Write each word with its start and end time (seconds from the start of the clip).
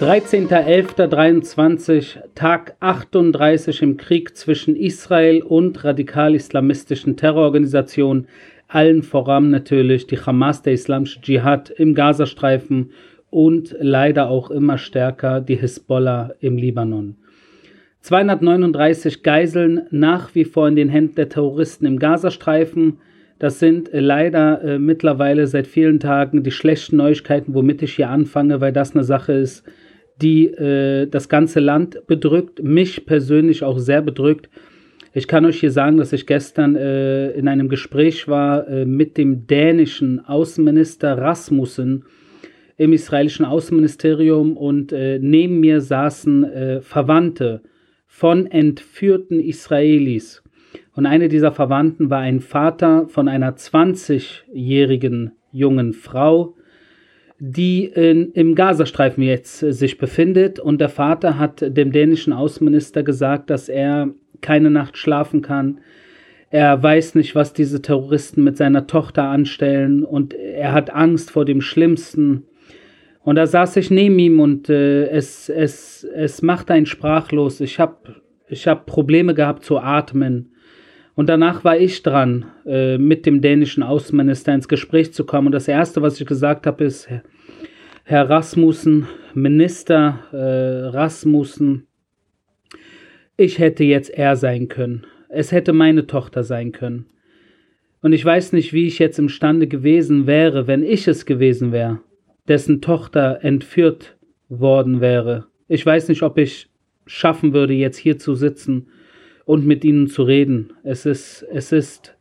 13.11.23, 0.00 2.18
Tag 2.34 2.74
38 2.80 3.82
im 3.82 3.98
Krieg 3.98 4.34
zwischen 4.34 4.74
Israel 4.74 5.42
und 5.42 5.84
radikal-islamistischen 5.84 7.18
Terrororganisationen, 7.18 8.26
allen 8.66 9.02
voran 9.02 9.50
natürlich 9.50 10.06
die 10.06 10.16
Hamas, 10.16 10.62
der 10.62 10.72
islamische 10.72 11.20
Dschihad 11.20 11.68
im 11.68 11.94
Gazastreifen 11.94 12.92
und 13.28 13.76
leider 13.78 14.30
auch 14.30 14.50
immer 14.50 14.78
stärker 14.78 15.42
die 15.42 15.56
Hisbollah 15.56 16.30
im 16.40 16.56
Libanon. 16.56 17.16
239 18.00 19.22
Geiseln 19.22 19.82
nach 19.90 20.34
wie 20.34 20.46
vor 20.46 20.66
in 20.66 20.76
den 20.76 20.88
Händen 20.88 21.16
der 21.16 21.28
Terroristen 21.28 21.84
im 21.84 21.98
Gazastreifen. 21.98 23.00
Das 23.38 23.58
sind 23.58 23.92
äh, 23.92 24.00
leider 24.00 24.62
äh, 24.62 24.78
mittlerweile 24.78 25.46
seit 25.46 25.66
vielen 25.66 26.00
Tagen 26.00 26.42
die 26.42 26.52
schlechten 26.52 26.96
Neuigkeiten, 26.96 27.52
womit 27.52 27.82
ich 27.82 27.96
hier 27.96 28.08
anfange, 28.08 28.62
weil 28.62 28.72
das 28.72 28.94
eine 28.94 29.04
Sache 29.04 29.34
ist, 29.34 29.62
die 30.20 30.46
äh, 30.46 31.06
das 31.06 31.28
ganze 31.28 31.60
Land 31.60 32.06
bedrückt, 32.06 32.62
mich 32.62 33.06
persönlich 33.06 33.62
auch 33.62 33.78
sehr 33.78 34.02
bedrückt. 34.02 34.48
Ich 35.12 35.26
kann 35.26 35.44
euch 35.44 35.58
hier 35.58 35.72
sagen, 35.72 35.96
dass 35.96 36.12
ich 36.12 36.26
gestern 36.26 36.76
äh, 36.76 37.30
in 37.32 37.48
einem 37.48 37.68
Gespräch 37.68 38.28
war 38.28 38.68
äh, 38.68 38.84
mit 38.84 39.16
dem 39.16 39.46
dänischen 39.46 40.24
Außenminister 40.24 41.18
Rasmussen 41.18 42.04
im 42.76 42.92
israelischen 42.92 43.44
Außenministerium 43.44 44.56
und 44.56 44.92
äh, 44.92 45.18
neben 45.18 45.60
mir 45.60 45.80
saßen 45.80 46.44
äh, 46.44 46.80
Verwandte 46.80 47.62
von 48.06 48.46
entführten 48.46 49.40
Israelis. 49.40 50.42
Und 50.94 51.06
eine 51.06 51.28
dieser 51.28 51.52
Verwandten 51.52 52.10
war 52.10 52.20
ein 52.20 52.40
Vater 52.40 53.08
von 53.08 53.28
einer 53.28 53.56
20-jährigen 53.56 55.32
jungen 55.52 55.92
Frau, 55.92 56.54
die 57.40 57.86
in, 57.86 58.32
im 58.32 58.54
Gazastreifen 58.54 59.24
jetzt 59.24 59.62
äh, 59.62 59.72
sich 59.72 59.98
befindet. 59.98 60.60
Und 60.60 60.80
der 60.80 60.90
Vater 60.90 61.38
hat 61.38 61.64
dem 61.76 61.90
dänischen 61.90 62.32
Außenminister 62.32 63.02
gesagt, 63.02 63.50
dass 63.50 63.68
er 63.68 64.10
keine 64.42 64.70
Nacht 64.70 64.96
schlafen 64.96 65.42
kann. 65.42 65.80
Er 66.50 66.82
weiß 66.82 67.14
nicht, 67.14 67.34
was 67.34 67.52
diese 67.52 67.80
Terroristen 67.80 68.44
mit 68.44 68.56
seiner 68.56 68.86
Tochter 68.86 69.24
anstellen 69.24 70.04
und 70.04 70.34
er 70.34 70.72
hat 70.72 70.90
Angst 70.90 71.30
vor 71.30 71.44
dem 71.44 71.60
Schlimmsten. 71.60 72.44
Und 73.22 73.36
da 73.36 73.46
saß 73.46 73.76
ich 73.76 73.90
neben 73.90 74.18
ihm 74.18 74.40
und 74.40 74.68
äh, 74.68 75.06
es, 75.08 75.48
es, 75.48 76.04
es 76.04 76.42
macht 76.42 76.70
einen 76.70 76.86
sprachlos. 76.86 77.60
Ich 77.60 77.78
habe 77.78 78.16
ich 78.48 78.66
hab 78.66 78.86
Probleme 78.86 79.34
gehabt 79.34 79.64
zu 79.64 79.78
atmen. 79.78 80.49
Und 81.20 81.26
danach 81.26 81.64
war 81.64 81.76
ich 81.76 82.02
dran, 82.02 82.46
äh, 82.64 82.96
mit 82.96 83.26
dem 83.26 83.42
dänischen 83.42 83.82
Außenminister 83.82 84.54
ins 84.54 84.68
Gespräch 84.68 85.12
zu 85.12 85.26
kommen. 85.26 85.48
Und 85.48 85.52
das 85.52 85.68
Erste, 85.68 86.00
was 86.00 86.18
ich 86.18 86.26
gesagt 86.26 86.66
habe, 86.66 86.82
ist, 86.82 87.10
Herr 88.04 88.30
Rasmussen, 88.30 89.06
Minister 89.34 90.20
äh, 90.32 90.88
Rasmussen, 90.88 91.86
ich 93.36 93.58
hätte 93.58 93.84
jetzt 93.84 94.08
er 94.08 94.34
sein 94.34 94.68
können. 94.68 95.04
Es 95.28 95.52
hätte 95.52 95.74
meine 95.74 96.06
Tochter 96.06 96.42
sein 96.42 96.72
können. 96.72 97.04
Und 98.00 98.14
ich 98.14 98.24
weiß 98.24 98.54
nicht, 98.54 98.72
wie 98.72 98.86
ich 98.86 98.98
jetzt 98.98 99.18
imstande 99.18 99.66
gewesen 99.66 100.26
wäre, 100.26 100.66
wenn 100.66 100.82
ich 100.82 101.06
es 101.06 101.26
gewesen 101.26 101.70
wäre, 101.70 102.00
dessen 102.48 102.80
Tochter 102.80 103.40
entführt 103.42 104.16
worden 104.48 105.02
wäre. 105.02 105.48
Ich 105.68 105.84
weiß 105.84 106.08
nicht, 106.08 106.22
ob 106.22 106.38
ich 106.38 106.70
schaffen 107.04 107.52
würde, 107.52 107.74
jetzt 107.74 107.98
hier 107.98 108.16
zu 108.16 108.34
sitzen 108.34 108.86
und 109.44 109.66
mit 109.66 109.84
ihnen 109.84 110.06
zu 110.06 110.22
reden. 110.22 110.72
Es 110.82 111.06
ist, 111.06 111.46
es 111.52 111.72
ist 111.72 112.16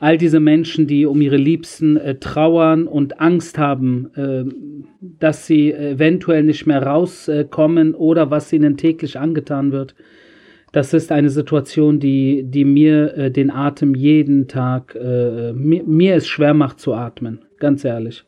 all 0.00 0.16
diese 0.16 0.40
Menschen, 0.40 0.86
die 0.86 1.06
um 1.06 1.20
ihre 1.20 1.36
Liebsten 1.36 1.96
äh, 1.96 2.16
trauern 2.16 2.86
und 2.86 3.20
Angst 3.20 3.58
haben, 3.58 4.10
äh, 4.14 4.44
dass 5.18 5.46
sie 5.46 5.72
eventuell 5.72 6.42
nicht 6.42 6.66
mehr 6.66 6.82
rauskommen 6.82 7.94
oder 7.94 8.30
was 8.30 8.52
ihnen 8.52 8.76
täglich 8.76 9.18
angetan 9.18 9.72
wird. 9.72 9.94
Das 10.72 10.92
ist 10.92 11.10
eine 11.10 11.30
Situation, 11.30 11.98
die, 11.98 12.44
die 12.44 12.64
mir 12.64 13.16
äh, 13.16 13.30
den 13.30 13.50
Atem 13.50 13.94
jeden 13.94 14.48
Tag, 14.48 14.94
äh, 14.94 15.52
mir, 15.52 15.82
mir 15.84 16.16
es 16.16 16.28
schwer 16.28 16.54
macht 16.54 16.78
zu 16.78 16.94
atmen, 16.94 17.40
ganz 17.58 17.84
ehrlich. 17.84 18.24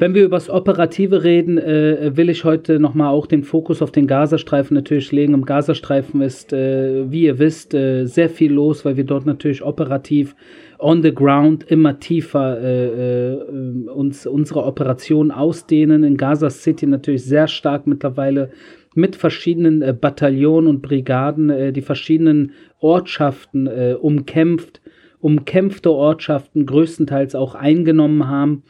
Wenn 0.00 0.14
wir 0.14 0.24
über 0.24 0.36
das 0.36 0.48
Operative 0.48 1.24
reden, 1.24 1.58
äh, 1.58 2.16
will 2.16 2.30
ich 2.30 2.44
heute 2.44 2.78
nochmal 2.78 3.08
auch 3.08 3.26
den 3.26 3.42
Fokus 3.42 3.82
auf 3.82 3.90
den 3.90 4.06
Gazastreifen 4.06 4.76
natürlich 4.76 5.10
legen. 5.10 5.34
Im 5.34 5.44
Gazastreifen 5.44 6.20
ist, 6.20 6.52
äh, 6.52 7.10
wie 7.10 7.24
ihr 7.24 7.40
wisst, 7.40 7.74
äh, 7.74 8.04
sehr 8.04 8.30
viel 8.30 8.52
los, 8.52 8.84
weil 8.84 8.96
wir 8.96 9.02
dort 9.02 9.26
natürlich 9.26 9.60
operativ 9.60 10.36
on 10.78 11.02
the 11.02 11.12
ground 11.12 11.64
immer 11.68 11.98
tiefer 11.98 12.60
äh, 12.60 13.32
äh, 13.32 13.88
uns 13.88 14.24
unsere 14.24 14.62
Operationen 14.62 15.32
ausdehnen. 15.32 16.04
In 16.04 16.16
Gaza 16.16 16.48
City 16.48 16.86
natürlich 16.86 17.24
sehr 17.24 17.48
stark 17.48 17.88
mittlerweile 17.88 18.50
mit 18.94 19.16
verschiedenen 19.16 19.82
äh, 19.82 19.92
Bataillonen 20.00 20.70
und 20.70 20.80
Brigaden 20.80 21.72
die 21.72 21.82
verschiedenen 21.82 22.52
Ortschaften 22.78 23.66
umkämpft, 23.66 24.80
umkämpfte 25.18 25.90
Ortschaften 25.90 26.66
größtenteils 26.66 27.34
auch 27.34 27.56
eingenommen 27.56 28.28
haben. 28.28 28.62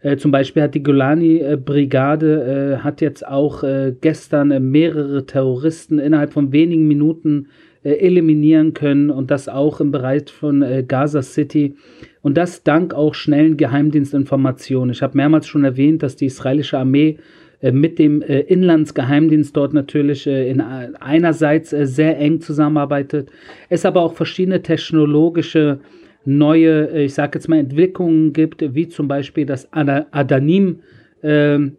Äh, 0.00 0.16
zum 0.16 0.30
Beispiel 0.30 0.62
hat 0.62 0.74
die 0.74 0.82
Golani-Brigade 0.82 2.76
äh, 2.78 2.84
hat 2.84 3.00
jetzt 3.00 3.26
auch 3.26 3.62
äh, 3.62 3.94
gestern 4.00 4.50
äh, 4.50 4.60
mehrere 4.60 5.26
Terroristen 5.26 5.98
innerhalb 5.98 6.32
von 6.32 6.52
wenigen 6.52 6.86
Minuten 6.86 7.48
äh, 7.82 7.94
eliminieren 7.94 8.74
können 8.74 9.10
und 9.10 9.30
das 9.30 9.48
auch 9.48 9.80
im 9.80 9.90
Bereich 9.90 10.30
von 10.30 10.62
äh, 10.62 10.84
Gaza 10.86 11.22
City. 11.22 11.74
Und 12.22 12.36
das 12.36 12.62
dank 12.62 12.94
auch 12.94 13.14
schnellen 13.14 13.56
Geheimdienstinformationen. 13.56 14.90
Ich 14.90 15.02
habe 15.02 15.16
mehrmals 15.16 15.46
schon 15.46 15.64
erwähnt, 15.64 16.02
dass 16.02 16.16
die 16.16 16.26
israelische 16.26 16.78
Armee 16.78 17.18
mit 17.60 17.98
dem 17.98 18.22
Inlandsgeheimdienst 18.22 19.56
dort 19.56 19.72
natürlich 19.72 20.28
in 20.28 20.60
einerseits 20.60 21.70
sehr 21.70 22.16
eng 22.18 22.40
zusammenarbeitet, 22.40 23.30
es 23.68 23.84
aber 23.84 24.02
auch 24.02 24.14
verschiedene 24.14 24.62
technologische 24.62 25.80
neue, 26.28 26.90
äh, 26.92 27.04
ich 27.04 27.14
sage 27.14 27.38
jetzt 27.38 27.48
mal, 27.48 27.58
Entwicklungen 27.58 28.32
gibt, 28.32 28.62
wie 28.74 28.88
zum 28.88 29.08
Beispiel 29.08 29.46
das 29.46 29.68
Adanim. 29.72 30.80
Äh, 31.22 31.70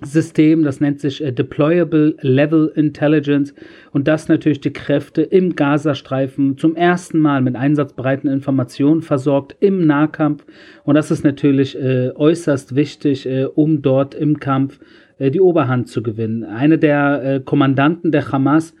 System, 0.00 0.62
das 0.62 0.80
nennt 0.80 1.00
sich 1.00 1.24
äh, 1.24 1.32
Deployable 1.32 2.14
Level 2.20 2.70
Intelligence 2.76 3.52
und 3.90 4.06
das 4.06 4.28
natürlich 4.28 4.60
die 4.60 4.72
Kräfte 4.72 5.22
im 5.22 5.56
Gazastreifen 5.56 6.56
zum 6.56 6.76
ersten 6.76 7.18
Mal 7.18 7.40
mit 7.40 7.56
einsatzbereiten 7.56 8.30
Informationen 8.30 9.02
versorgt 9.02 9.56
im 9.58 9.88
Nahkampf 9.88 10.46
und 10.84 10.94
das 10.94 11.10
ist 11.10 11.24
natürlich 11.24 11.76
äh, 11.76 12.12
äußerst 12.14 12.76
wichtig, 12.76 13.28
um 13.56 13.82
dort 13.82 14.14
im 14.14 14.38
Kampf 14.38 14.78
die 15.18 15.40
Oberhand 15.40 15.88
zu 15.88 16.00
gewinnen. 16.00 16.44
Eine 16.44 16.78
der 16.78 17.42
Kommandanten 17.44 18.12
der 18.12 18.30
Hamas 18.30 18.72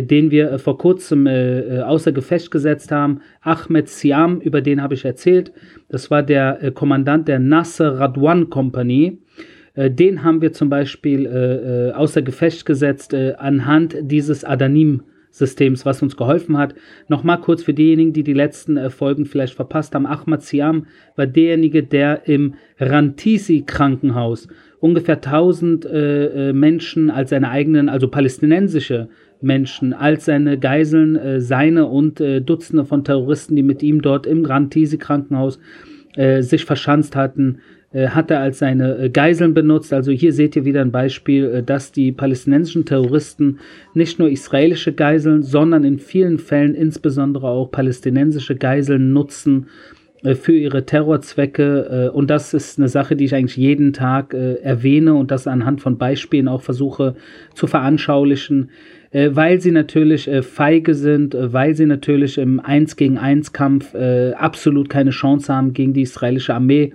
den 0.00 0.30
wir 0.30 0.52
äh, 0.52 0.58
vor 0.58 0.78
kurzem 0.78 1.26
äh, 1.26 1.80
außer 1.80 2.12
Gefecht 2.12 2.50
gesetzt 2.50 2.90
haben. 2.90 3.20
Ahmed 3.42 3.88
Siam, 3.88 4.40
über 4.40 4.62
den 4.62 4.80
habe 4.80 4.94
ich 4.94 5.04
erzählt. 5.04 5.52
Das 5.88 6.10
war 6.10 6.22
der 6.22 6.70
Kommandant 6.72 7.28
der 7.28 7.38
Nasser 7.38 7.98
Radwan 7.98 8.48
Company. 8.48 9.18
Den 9.74 10.22
haben 10.22 10.42
wir 10.42 10.52
zum 10.52 10.68
Beispiel 10.68 11.92
außer 11.96 12.20
Gefecht 12.20 12.66
gesetzt 12.66 13.14
anhand 13.14 13.96
dieses 14.02 14.44
Adanim 14.44 15.02
Systems, 15.32 15.84
was 15.86 16.02
uns 16.02 16.16
geholfen 16.16 16.58
hat. 16.58 16.74
Nochmal 17.08 17.40
kurz 17.40 17.62
für 17.62 17.74
diejenigen, 17.74 18.12
die 18.12 18.22
die 18.22 18.34
letzten 18.34 18.76
äh, 18.76 18.90
Folgen 18.90 19.24
vielleicht 19.24 19.54
verpasst 19.54 19.94
haben. 19.94 20.06
Ahmad 20.06 20.42
Siam 20.42 20.86
war 21.16 21.26
derjenige, 21.26 21.82
der 21.82 22.28
im 22.28 22.54
Rantisi 22.78 23.64
Krankenhaus 23.66 24.46
ungefähr 24.78 25.16
1000 25.16 25.86
äh, 25.86 26.52
Menschen 26.52 27.10
als 27.10 27.30
seine 27.30 27.48
eigenen, 27.48 27.88
also 27.88 28.08
palästinensische 28.08 29.08
Menschen 29.42 29.92
als 29.92 30.24
seine 30.26 30.58
Geiseln, 30.58 31.16
äh, 31.16 31.40
seine 31.40 31.86
und 31.86 32.20
äh, 32.20 32.40
Dutzende 32.40 32.84
von 32.84 33.04
Terroristen, 33.04 33.56
die 33.56 33.62
mit 33.62 33.82
ihm 33.82 34.02
dort 34.02 34.26
im 34.26 34.42
Grand 34.42 34.72
Tisi 34.72 34.98
Krankenhaus 34.98 35.58
äh, 36.14 36.42
sich 36.42 36.64
verschanzt 36.64 37.16
hatten, 37.16 37.58
äh, 37.92 38.08
hat 38.08 38.30
er 38.30 38.40
als 38.40 38.58
seine 38.58 38.96
äh, 38.96 39.10
Geiseln 39.10 39.54
benutzt. 39.54 39.92
Also 39.92 40.12
hier 40.12 40.32
seht 40.32 40.56
ihr 40.56 40.64
wieder 40.64 40.80
ein 40.80 40.92
Beispiel, 40.92 41.44
äh, 41.44 41.62
dass 41.62 41.92
die 41.92 42.10
palästinensischen 42.12 42.86
Terroristen 42.86 43.58
nicht 43.94 44.18
nur 44.18 44.30
israelische 44.30 44.92
Geiseln, 44.92 45.42
sondern 45.42 45.84
in 45.84 45.98
vielen 45.98 46.38
Fällen 46.38 46.74
insbesondere 46.74 47.48
auch 47.48 47.70
palästinensische 47.70 48.56
Geiseln 48.56 49.12
nutzen 49.12 49.66
für 50.40 50.52
ihre 50.52 50.86
Terrorzwecke. 50.86 52.12
Und 52.12 52.30
das 52.30 52.54
ist 52.54 52.78
eine 52.78 52.86
Sache, 52.86 53.16
die 53.16 53.24
ich 53.24 53.34
eigentlich 53.34 53.56
jeden 53.56 53.92
Tag 53.92 54.34
erwähne 54.34 55.14
und 55.14 55.32
das 55.32 55.48
anhand 55.48 55.80
von 55.80 55.98
Beispielen 55.98 56.46
auch 56.46 56.62
versuche 56.62 57.16
zu 57.56 57.66
veranschaulichen 57.66 58.70
äh, 59.12 59.30
weil 59.32 59.60
sie 59.60 59.70
natürlich 59.70 60.26
äh, 60.26 60.42
feige 60.42 60.94
sind, 60.94 61.34
äh, 61.34 61.52
weil 61.52 61.74
sie 61.74 61.86
natürlich 61.86 62.38
im 62.38 62.60
1 62.60 62.96
gegen 62.96 63.18
1 63.18 63.52
Kampf 63.52 63.94
äh, 63.94 64.32
absolut 64.32 64.88
keine 64.88 65.10
Chance 65.10 65.54
haben 65.54 65.72
gegen 65.72 65.92
die 65.92 66.02
israelische 66.02 66.54
Armee. 66.54 66.92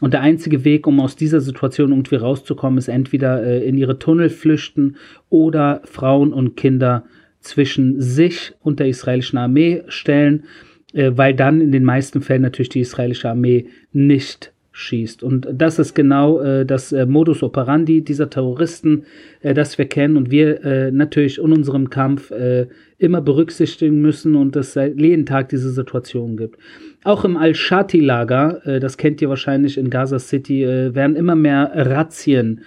Und 0.00 0.12
der 0.12 0.20
einzige 0.20 0.64
Weg, 0.64 0.86
um 0.86 1.00
aus 1.00 1.16
dieser 1.16 1.40
Situation 1.40 1.90
irgendwie 1.90 2.16
rauszukommen, 2.16 2.78
ist 2.78 2.88
entweder 2.88 3.42
äh, 3.42 3.66
in 3.66 3.76
ihre 3.76 3.98
Tunnel 3.98 4.28
flüchten 4.28 4.96
oder 5.28 5.80
Frauen 5.84 6.32
und 6.32 6.56
Kinder 6.56 7.04
zwischen 7.40 8.00
sich 8.00 8.52
und 8.60 8.78
der 8.78 8.88
israelischen 8.88 9.38
Armee 9.38 9.82
stellen, 9.88 10.44
äh, 10.92 11.12
weil 11.14 11.34
dann 11.34 11.60
in 11.60 11.72
den 11.72 11.84
meisten 11.84 12.20
Fällen 12.20 12.42
natürlich 12.42 12.68
die 12.68 12.80
israelische 12.80 13.30
Armee 13.30 13.68
nicht 13.92 14.52
schießt. 14.76 15.22
Und 15.22 15.48
das 15.50 15.78
ist 15.78 15.94
genau 15.94 16.38
äh, 16.40 16.66
das 16.66 16.92
äh, 16.92 17.06
Modus 17.06 17.42
operandi 17.42 18.02
dieser 18.02 18.28
Terroristen, 18.28 19.04
äh, 19.40 19.54
das 19.54 19.78
wir 19.78 19.86
kennen 19.86 20.18
und 20.18 20.30
wir 20.30 20.62
äh, 20.64 20.90
natürlich 20.90 21.38
in 21.38 21.50
unserem 21.50 21.88
Kampf 21.88 22.30
äh, 22.30 22.66
immer 22.98 23.22
berücksichtigen 23.22 24.02
müssen 24.02 24.34
und 24.34 24.54
es 24.54 24.74
jeden 24.74 25.24
Tag 25.24 25.48
diese 25.48 25.70
Situation 25.70 26.36
gibt. 26.36 26.58
Auch 27.04 27.24
im 27.24 27.38
Al-Shati-Lager, 27.38 28.66
äh, 28.66 28.80
das 28.80 28.98
kennt 28.98 29.22
ihr 29.22 29.30
wahrscheinlich 29.30 29.78
in 29.78 29.88
Gaza 29.88 30.18
City, 30.18 30.66
werden 30.66 31.16
immer 31.16 31.34
mehr 31.34 31.72
Razzien 31.74 32.60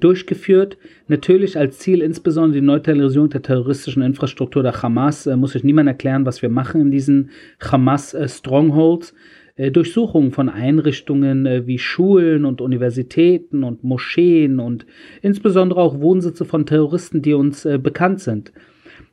durchgeführt. 0.00 0.78
Natürlich 1.06 1.58
als 1.58 1.78
Ziel 1.78 2.00
insbesondere 2.00 2.62
die 2.62 2.66
Neutralisierung 2.66 3.28
der 3.28 3.42
terroristischen 3.42 4.02
Infrastruktur 4.02 4.62
der 4.62 4.82
Hamas. 4.82 5.26
muss 5.26 5.54
ich 5.54 5.62
niemand 5.62 5.86
erklären, 5.86 6.24
was 6.24 6.40
wir 6.40 6.48
machen 6.48 6.80
in 6.80 6.90
diesen 6.90 7.28
Hamas-Strongholds. 7.60 9.12
Äh, 9.56 9.70
Durchsuchungen 9.70 10.32
von 10.32 10.48
Einrichtungen 10.48 11.46
äh, 11.46 11.66
wie 11.66 11.78
Schulen 11.78 12.44
und 12.44 12.60
Universitäten 12.60 13.62
und 13.62 13.84
Moscheen 13.84 14.58
und 14.58 14.84
insbesondere 15.22 15.80
auch 15.80 16.00
Wohnsitze 16.00 16.44
von 16.44 16.66
Terroristen, 16.66 17.22
die 17.22 17.34
uns 17.34 17.64
äh, 17.64 17.78
bekannt 17.78 18.20
sind. 18.20 18.52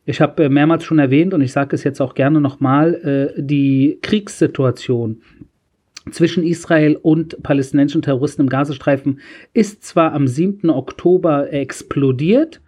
Ich 0.03 0.19
habe 0.19 0.49
mehrmals 0.49 0.83
schon 0.83 0.97
erwähnt 0.97 1.35
und 1.35 1.41
ich 1.41 1.51
sage 1.51 1.75
es 1.75 1.83
jetzt 1.83 2.01
auch 2.01 2.15
gerne 2.15 2.41
nochmal, 2.41 3.35
die 3.38 3.99
Kriegssituation 4.01 5.21
zwischen 6.09 6.44
Israel 6.44 6.95
und 6.99 7.44
palästinensischen 7.44 8.01
Terroristen 8.01 8.41
im 8.41 8.49
Gazastreifen 8.49 9.19
ist 9.53 9.83
zwar 9.83 10.13
am 10.13 10.27
7. 10.27 10.71
Oktober 10.71 11.53
explodiert, 11.53 12.61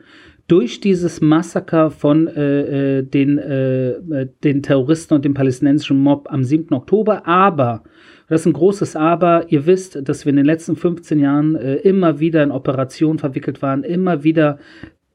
durch 0.47 0.81
dieses 0.81 1.21
Massaker 1.21 1.89
von 1.89 2.27
äh, 2.27 2.97
äh, 2.97 3.03
den, 3.03 3.37
äh, 3.37 4.27
den 4.43 4.61
Terroristen 4.61 5.13
und 5.13 5.25
dem 5.25 5.33
palästinensischen 5.33 5.97
Mob 5.97 6.27
am 6.29 6.43
7. 6.43 6.73
Oktober. 6.73 7.25
Aber, 7.27 7.83
das 8.27 8.41
ist 8.41 8.47
ein 8.47 8.53
großes 8.53 8.95
Aber, 8.95 9.45
ihr 9.49 9.65
wisst, 9.65 10.07
dass 10.07 10.25
wir 10.25 10.31
in 10.31 10.37
den 10.37 10.45
letzten 10.45 10.75
15 10.75 11.19
Jahren 11.19 11.55
äh, 11.55 11.75
immer 11.75 12.19
wieder 12.19 12.43
in 12.43 12.51
Operationen 12.51 13.19
verwickelt 13.19 13.61
waren, 13.61 13.83
immer 13.83 14.23
wieder 14.23 14.59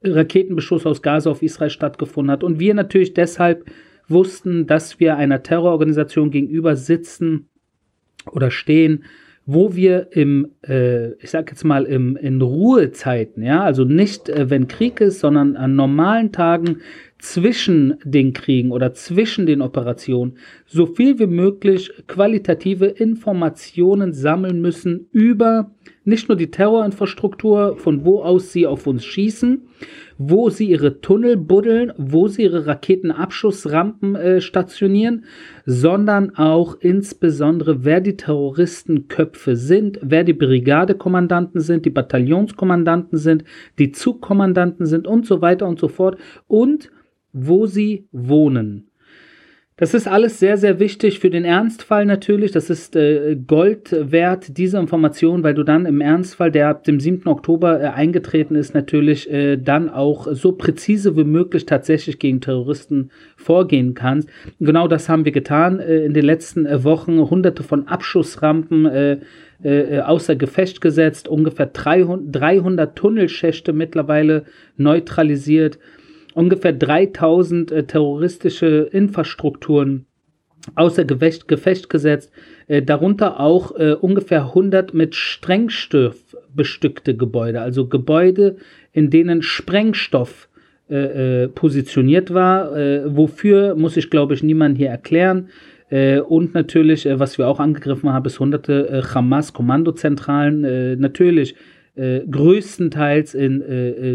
Raketenbeschuss 0.02 0.86
aus 0.86 1.02
Gaza 1.02 1.30
auf 1.30 1.42
Israel 1.42 1.70
stattgefunden 1.70 2.30
hat. 2.30 2.44
Und 2.44 2.58
wir 2.58 2.72
natürlich 2.72 3.14
deshalb 3.14 3.64
wussten, 4.06 4.66
dass 4.66 4.98
wir 5.00 5.16
einer 5.16 5.42
Terrororganisation 5.42 6.30
gegenüber 6.30 6.76
sitzen 6.76 7.48
oder 8.30 8.50
stehen, 8.50 9.04
wo 9.50 9.74
wir 9.74 10.08
im, 10.10 10.48
äh, 10.60 11.12
ich 11.22 11.30
sag 11.30 11.48
jetzt 11.48 11.64
mal, 11.64 11.86
im, 11.86 12.16
in 12.16 12.42
Ruhezeiten, 12.42 13.42
ja, 13.42 13.62
also 13.62 13.84
nicht, 13.84 14.28
äh, 14.28 14.50
wenn 14.50 14.68
Krieg 14.68 15.00
ist, 15.00 15.20
sondern 15.20 15.56
an 15.56 15.74
normalen 15.74 16.32
Tagen 16.32 16.82
zwischen 17.18 17.94
den 18.04 18.34
Kriegen 18.34 18.72
oder 18.72 18.92
zwischen 18.92 19.46
den 19.46 19.62
Operationen 19.62 20.36
so 20.66 20.84
viel 20.84 21.18
wie 21.18 21.26
möglich 21.26 21.90
qualitative 22.08 22.84
Informationen 22.88 24.12
sammeln 24.12 24.60
müssen 24.60 25.08
über 25.12 25.70
nicht 26.04 26.28
nur 26.28 26.36
die 26.36 26.50
Terrorinfrastruktur, 26.50 27.78
von 27.78 28.04
wo 28.04 28.22
aus 28.22 28.52
sie 28.52 28.66
auf 28.66 28.86
uns 28.86 29.02
schießen, 29.06 29.62
wo 30.18 30.50
sie 30.50 30.68
ihre 30.68 31.00
Tunnel 31.00 31.36
buddeln, 31.36 31.92
wo 31.96 32.26
sie 32.26 32.42
ihre 32.42 32.66
Raketenabschussrampen 32.66 34.16
äh, 34.16 34.40
stationieren, 34.40 35.24
sondern 35.64 36.34
auch 36.36 36.76
insbesondere, 36.80 37.84
wer 37.84 38.00
die 38.00 38.16
Terroristenköpfe 38.16 39.54
sind, 39.54 40.00
wer 40.02 40.24
die 40.24 40.32
Brigadekommandanten 40.32 41.60
sind, 41.60 41.86
die 41.86 41.90
Bataillonskommandanten 41.90 43.16
sind, 43.16 43.44
die 43.78 43.92
Zugkommandanten 43.92 44.86
sind 44.86 45.06
und 45.06 45.24
so 45.24 45.40
weiter 45.40 45.68
und 45.68 45.78
so 45.78 45.86
fort 45.86 46.18
und 46.48 46.90
wo 47.32 47.66
sie 47.66 48.08
wohnen. 48.10 48.87
Das 49.78 49.94
ist 49.94 50.08
alles 50.08 50.40
sehr, 50.40 50.56
sehr 50.56 50.80
wichtig 50.80 51.20
für 51.20 51.30
den 51.30 51.44
Ernstfall 51.44 52.04
natürlich. 52.04 52.50
Das 52.50 52.68
ist 52.68 52.96
äh, 52.96 53.36
Gold 53.36 53.94
wert, 54.10 54.58
diese 54.58 54.76
Information, 54.76 55.44
weil 55.44 55.54
du 55.54 55.62
dann 55.62 55.86
im 55.86 56.00
Ernstfall, 56.00 56.50
der 56.50 56.68
ab 56.68 56.82
dem 56.82 56.98
7. 56.98 57.28
Oktober 57.28 57.80
äh, 57.80 57.84
eingetreten 57.84 58.56
ist, 58.56 58.74
natürlich 58.74 59.30
äh, 59.30 59.56
dann 59.56 59.88
auch 59.88 60.26
so 60.32 60.50
präzise 60.50 61.16
wie 61.16 61.22
möglich 61.22 61.64
tatsächlich 61.64 62.18
gegen 62.18 62.40
Terroristen 62.40 63.10
vorgehen 63.36 63.94
kannst. 63.94 64.28
Genau 64.58 64.88
das 64.88 65.08
haben 65.08 65.24
wir 65.24 65.32
getan 65.32 65.78
äh, 65.78 66.04
in 66.04 66.12
den 66.12 66.24
letzten 66.24 66.66
äh, 66.66 66.82
Wochen. 66.82 67.30
Hunderte 67.30 67.62
von 67.62 67.86
Abschussrampen 67.86 68.84
äh, 68.84 70.00
außer 70.00 70.34
Gefecht 70.34 70.80
gesetzt, 70.80 71.28
ungefähr 71.28 71.66
300, 71.66 72.34
300 72.34 72.96
Tunnelschächte 72.96 73.72
mittlerweile 73.72 74.44
neutralisiert 74.76 75.78
ungefähr 76.34 76.72
3000 76.72 77.72
äh, 77.72 77.84
terroristische 77.84 78.88
Infrastrukturen 78.92 80.06
außer 80.74 81.04
Gefecht, 81.04 81.48
Gefecht 81.48 81.90
gesetzt, 81.90 82.32
äh, 82.66 82.82
darunter 82.82 83.40
auch 83.40 83.76
äh, 83.78 83.94
ungefähr 83.94 84.46
100 84.46 84.94
mit 84.94 85.14
Sprengstoff 85.14 86.36
bestückte 86.54 87.16
Gebäude, 87.16 87.60
also 87.60 87.86
Gebäude, 87.86 88.56
in 88.92 89.10
denen 89.10 89.42
Sprengstoff 89.42 90.48
äh, 90.90 91.44
äh 91.44 91.48
positioniert 91.48 92.32
war. 92.32 92.76
Äh, 92.76 93.02
wofür 93.14 93.74
muss 93.74 93.96
ich, 93.96 94.10
glaube 94.10 94.34
ich, 94.34 94.42
niemand 94.42 94.76
hier 94.78 94.88
erklären. 94.88 95.48
und 96.28 96.52
natürlich, 96.52 97.08
was 97.10 97.38
wir 97.38 97.48
auch 97.48 97.60
angegriffen 97.60 98.12
haben, 98.12 98.26
ist 98.26 98.38
hunderte 98.40 99.02
Hamas-Kommandozentralen, 99.14 101.00
natürlich 101.00 101.54
größtenteils 101.96 103.32
in 103.32 103.62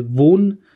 Wohnflächen 0.07 0.72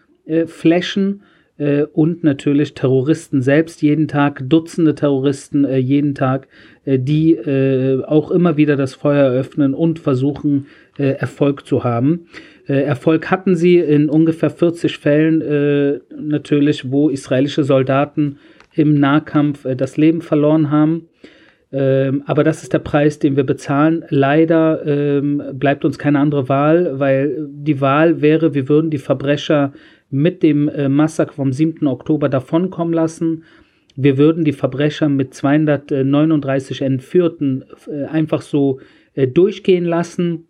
äh, 1.58 1.84
und 1.84 2.24
natürlich 2.24 2.74
Terroristen 2.74 3.42
selbst 3.42 3.82
jeden 3.82 4.08
Tag, 4.08 4.44
Dutzende 4.48 4.96
Terroristen 4.96 5.66
äh, 5.66 5.78
jeden 5.78 6.16
Tag, 6.16 6.48
äh, 6.86 7.00
die 7.00 7.34
äh, 7.34 8.04
auch 8.04 8.32
immer 8.32 8.58
wieder 8.58 8.76
das 8.76 8.94
Feuer 8.94 9.32
öffnen 9.32 9.74
und 9.74 10.00
versuchen, 10.00 10.68
äh, 10.98 11.14
Erfolg 11.14 11.66
zu 11.66 11.84
haben. 11.84 12.28
Äh, 12.68 12.82
Erfolg 12.82 13.32
hatten 13.32 13.56
sie 13.56 13.78
in 13.78 14.10
ungefähr 14.10 14.50
40 14.50 14.98
Fällen 14.98 16.02
natürlich, 16.20 16.92
wo 16.92 17.10
israelische 17.10 17.64
Soldaten 17.64 18.38
im 18.74 18.94
Nahkampf 18.94 19.66
das 19.76 19.98
Leben 19.98 20.22
verloren 20.22 20.70
haben. 20.70 21.08
Ähm, 21.72 22.24
aber 22.26 22.44
das 22.46 22.64
ist 22.64 22.72
der 22.72 22.80
Preis, 22.80 23.20
den 23.20 23.36
wir 23.36 23.44
bezahlen. 23.44 24.06
Leider 24.10 24.86
ähm, 24.86 25.42
bleibt 25.54 25.84
uns 25.84 26.00
keine 26.00 26.20
andere 26.20 26.48
Wahl, 26.48 27.00
weil 27.00 27.48
die 27.50 27.82
Wahl 27.82 28.22
wäre, 28.22 28.54
wir 28.54 28.70
würden 28.70 28.90
die 28.90 29.00
Verbrecher 29.00 29.74
mit 30.10 30.44
dem 30.44 30.70
äh, 30.70 30.90
Massaker 30.90 31.34
vom 31.34 31.52
7. 31.52 31.88
Oktober 31.88 32.30
davonkommen 32.30 32.94
lassen. 32.94 33.44
Wir 33.96 34.18
würden 34.18 34.46
die 34.46 34.54
Verbrecher 34.54 35.10
mit 35.10 35.34
239 35.34 36.82
Entführten 36.82 37.66
äh, 37.88 38.06
einfach 38.06 38.42
so 38.42 38.80
äh, 39.16 39.28
durchgehen 39.28 39.86
lassen 39.86 40.48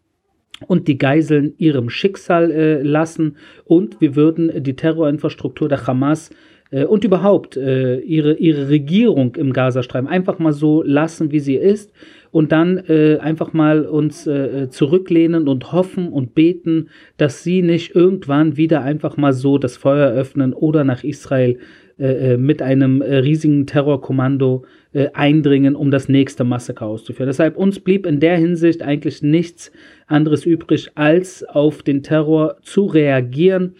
und 0.67 0.87
die 0.87 0.97
Geiseln 0.97 1.53
ihrem 1.57 1.89
Schicksal 1.89 2.51
äh, 2.51 2.81
lassen 2.81 3.37
und 3.65 4.01
wir 4.01 4.15
würden 4.15 4.63
die 4.63 4.75
Terrorinfrastruktur 4.75 5.69
der 5.69 5.85
Hamas 5.85 6.31
äh, 6.71 6.85
und 6.85 7.03
überhaupt 7.03 7.57
äh, 7.57 7.99
ihre, 7.99 8.33
ihre 8.33 8.69
Regierung 8.69 9.35
im 9.35 9.53
Gazastreifen 9.53 10.07
einfach 10.07 10.39
mal 10.39 10.53
so 10.53 10.81
lassen, 10.83 11.31
wie 11.31 11.39
sie 11.39 11.55
ist 11.55 11.91
und 12.37 12.51
dann 12.51 12.77
äh, 12.87 13.17
einfach 13.17 13.53
mal 13.53 13.83
uns 13.87 14.27
äh, 14.27 14.69
zurücklehnen 14.69 15.47
und 15.47 15.71
hoffen 15.71 16.09
und 16.09 16.35
beten, 16.35 16.89
dass 17.17 17.43
sie 17.43 17.63
nicht 17.63 17.95
irgendwann 17.95 18.57
wieder 18.57 18.83
einfach 18.83 19.17
mal 19.17 19.33
so 19.33 19.57
das 19.57 19.75
Feuer 19.75 20.11
öffnen 20.11 20.53
oder 20.53 20.83
nach 20.83 21.03
Israel 21.03 21.57
äh, 21.97 22.33
äh 22.33 22.37
mit 22.37 22.61
einem 22.61 23.01
äh, 23.01 23.15
riesigen 23.15 23.65
Terrorkommando 23.65 24.65
äh, 24.93 25.07
eindringen, 25.15 25.75
um 25.75 25.89
das 25.89 26.09
nächste 26.09 26.43
Massaker 26.43 26.85
auszuführen. 26.85 27.25
Deshalb 27.25 27.57
uns 27.57 27.79
blieb 27.79 28.05
in 28.05 28.19
der 28.19 28.37
Hinsicht 28.37 28.83
eigentlich 28.83 29.23
nichts 29.23 29.71
anderes 30.05 30.45
übrig, 30.45 30.91
als 30.93 31.43
auf 31.43 31.81
den 31.81 32.03
Terror 32.03 32.57
zu 32.61 32.85
reagieren. 32.85 33.73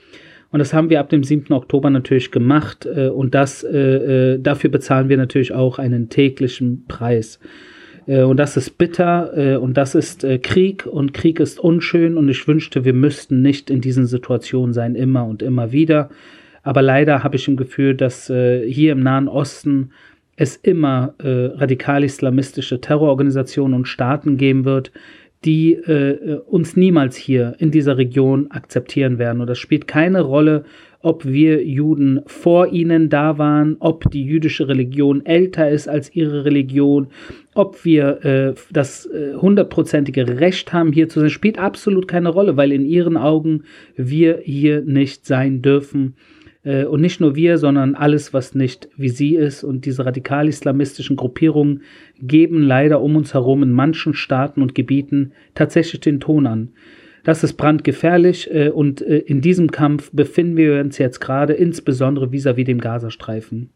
Und 0.50 0.58
das 0.58 0.74
haben 0.74 0.90
wir 0.90 1.00
ab 1.00 1.10
dem 1.10 1.24
7. 1.24 1.54
Oktober 1.54 1.92
natürlich 1.92 2.32
gemacht. 2.32 2.88
und 2.88 3.36
das, 3.36 3.62
dafür 3.62 4.70
bezahlen 4.72 5.10
wir 5.10 5.18
natürlich 5.18 5.52
auch 5.52 5.78
einen 5.78 6.08
täglichen 6.08 6.86
Preis. 6.88 7.40
Äh, 8.08 8.24
und 8.24 8.38
das 8.38 8.58
ist 8.58 8.78
bitter 8.78 9.38
äh, 9.38 9.58
und 9.58 9.76
das 9.76 9.94
ist 9.94 10.24
äh, 10.24 10.40
Krieg 10.40 10.86
und 10.86 11.14
Krieg 11.14 11.40
ist 11.40 11.60
unschön 11.60 12.18
und 12.18 12.28
ich 12.30 12.48
wünschte, 12.48 12.86
wir 12.86 12.94
müssten 12.94 13.42
nicht 13.42 13.70
in 13.70 13.82
diesen 13.82 14.08
Situationen 14.08 14.74
sein, 14.74 14.96
immer 14.96 15.26
und 15.26 15.44
immer 15.44 15.72
wieder. 15.72 16.10
Aber 16.64 16.82
leider 16.82 17.24
habe 17.24 17.36
ich 17.36 17.48
im 17.48 17.56
Gefühl, 17.56 17.96
dass 17.96 18.28
hier 18.28 18.92
im 18.92 19.00
Nahen 19.00 19.30
Osten 19.30 19.92
es 20.36 20.58
immer 20.58 21.14
radikal-islamistische 21.18 22.82
Terrororganisationen 22.82 23.74
und 23.74 23.88
Staaten 23.88 24.36
geben 24.36 24.66
wird, 24.66 24.92
die 25.46 25.78
uns 26.46 26.76
niemals 26.76 27.16
hier 27.16 27.56
in 27.60 27.72
dieser 27.72 27.98
Region 27.98 28.52
akzeptieren 28.52 29.18
werden. 29.18 29.40
Und 29.40 29.48
das 29.48 29.60
spielt 29.60 29.88
keine 29.88 30.20
Rolle, 30.20 30.66
ob 31.02 31.26
wir 31.26 31.64
Juden 31.64 32.22
vor 32.26 32.68
ihnen 32.72 33.10
da 33.10 33.38
waren, 33.38 33.78
ob 33.80 34.10
die 34.12 34.24
jüdische 34.24 34.68
Religion 34.68 35.26
älter 35.26 35.70
ist 35.70 35.88
als 35.88 36.14
ihre 36.16 36.46
Religion, 36.46 37.08
ob 37.54 37.86
wir 37.86 38.26
äh, 38.26 38.54
das 38.72 39.06
äh, 39.06 39.36
hundertprozentige 39.36 40.40
Recht 40.40 40.74
haben, 40.74 40.92
hier 40.92 41.10
zu 41.10 41.20
sein, 41.20 41.30
spielt 41.30 41.60
absolut 41.60 42.08
keine 42.08 42.30
Rolle, 42.30 42.58
weil 42.58 42.72
in 42.72 42.86
ihren 42.86 43.18
Augen 43.18 43.64
wir 43.96 44.40
hier 44.44 44.82
nicht 44.82 45.26
sein 45.26 45.62
dürfen. 45.62 46.16
Äh, 46.68 46.86
und 46.86 47.02
nicht 47.02 47.22
nur 47.22 47.36
wir, 47.36 47.58
sondern 47.58 47.96
alles, 47.96 48.34
was 48.34 48.54
nicht 48.54 48.90
wie 48.98 49.10
sie 49.10 49.36
ist. 49.36 49.64
Und 49.64 49.86
diese 49.86 50.06
radikal-islamistischen 50.06 51.16
Gruppierungen 51.16 51.84
geben 52.20 52.62
leider 52.62 53.02
um 53.02 53.16
uns 53.16 53.34
herum 53.34 53.64
in 53.64 53.72
manchen 53.72 54.14
Staaten 54.14 54.62
und 54.62 54.76
Gebieten 54.76 55.32
tatsächlich 55.56 56.02
den 56.02 56.20
Ton 56.20 56.46
an. 56.46 56.70
Das 57.28 57.44
ist 57.44 57.56
brandgefährlich 57.56 58.50
äh, 58.54 58.70
und 58.70 59.02
äh, 59.02 59.18
in 59.18 59.42
diesem 59.42 59.70
Kampf 59.70 60.12
befinden 60.14 60.56
wir 60.56 60.80
uns 60.80 60.98
jetzt 60.98 61.20
gerade, 61.20 61.52
insbesondere 61.52 62.28
vis-à-vis 62.32 62.64
-vis 62.64 62.68
dem 62.68 62.80
Gazastreifen. 62.80 63.70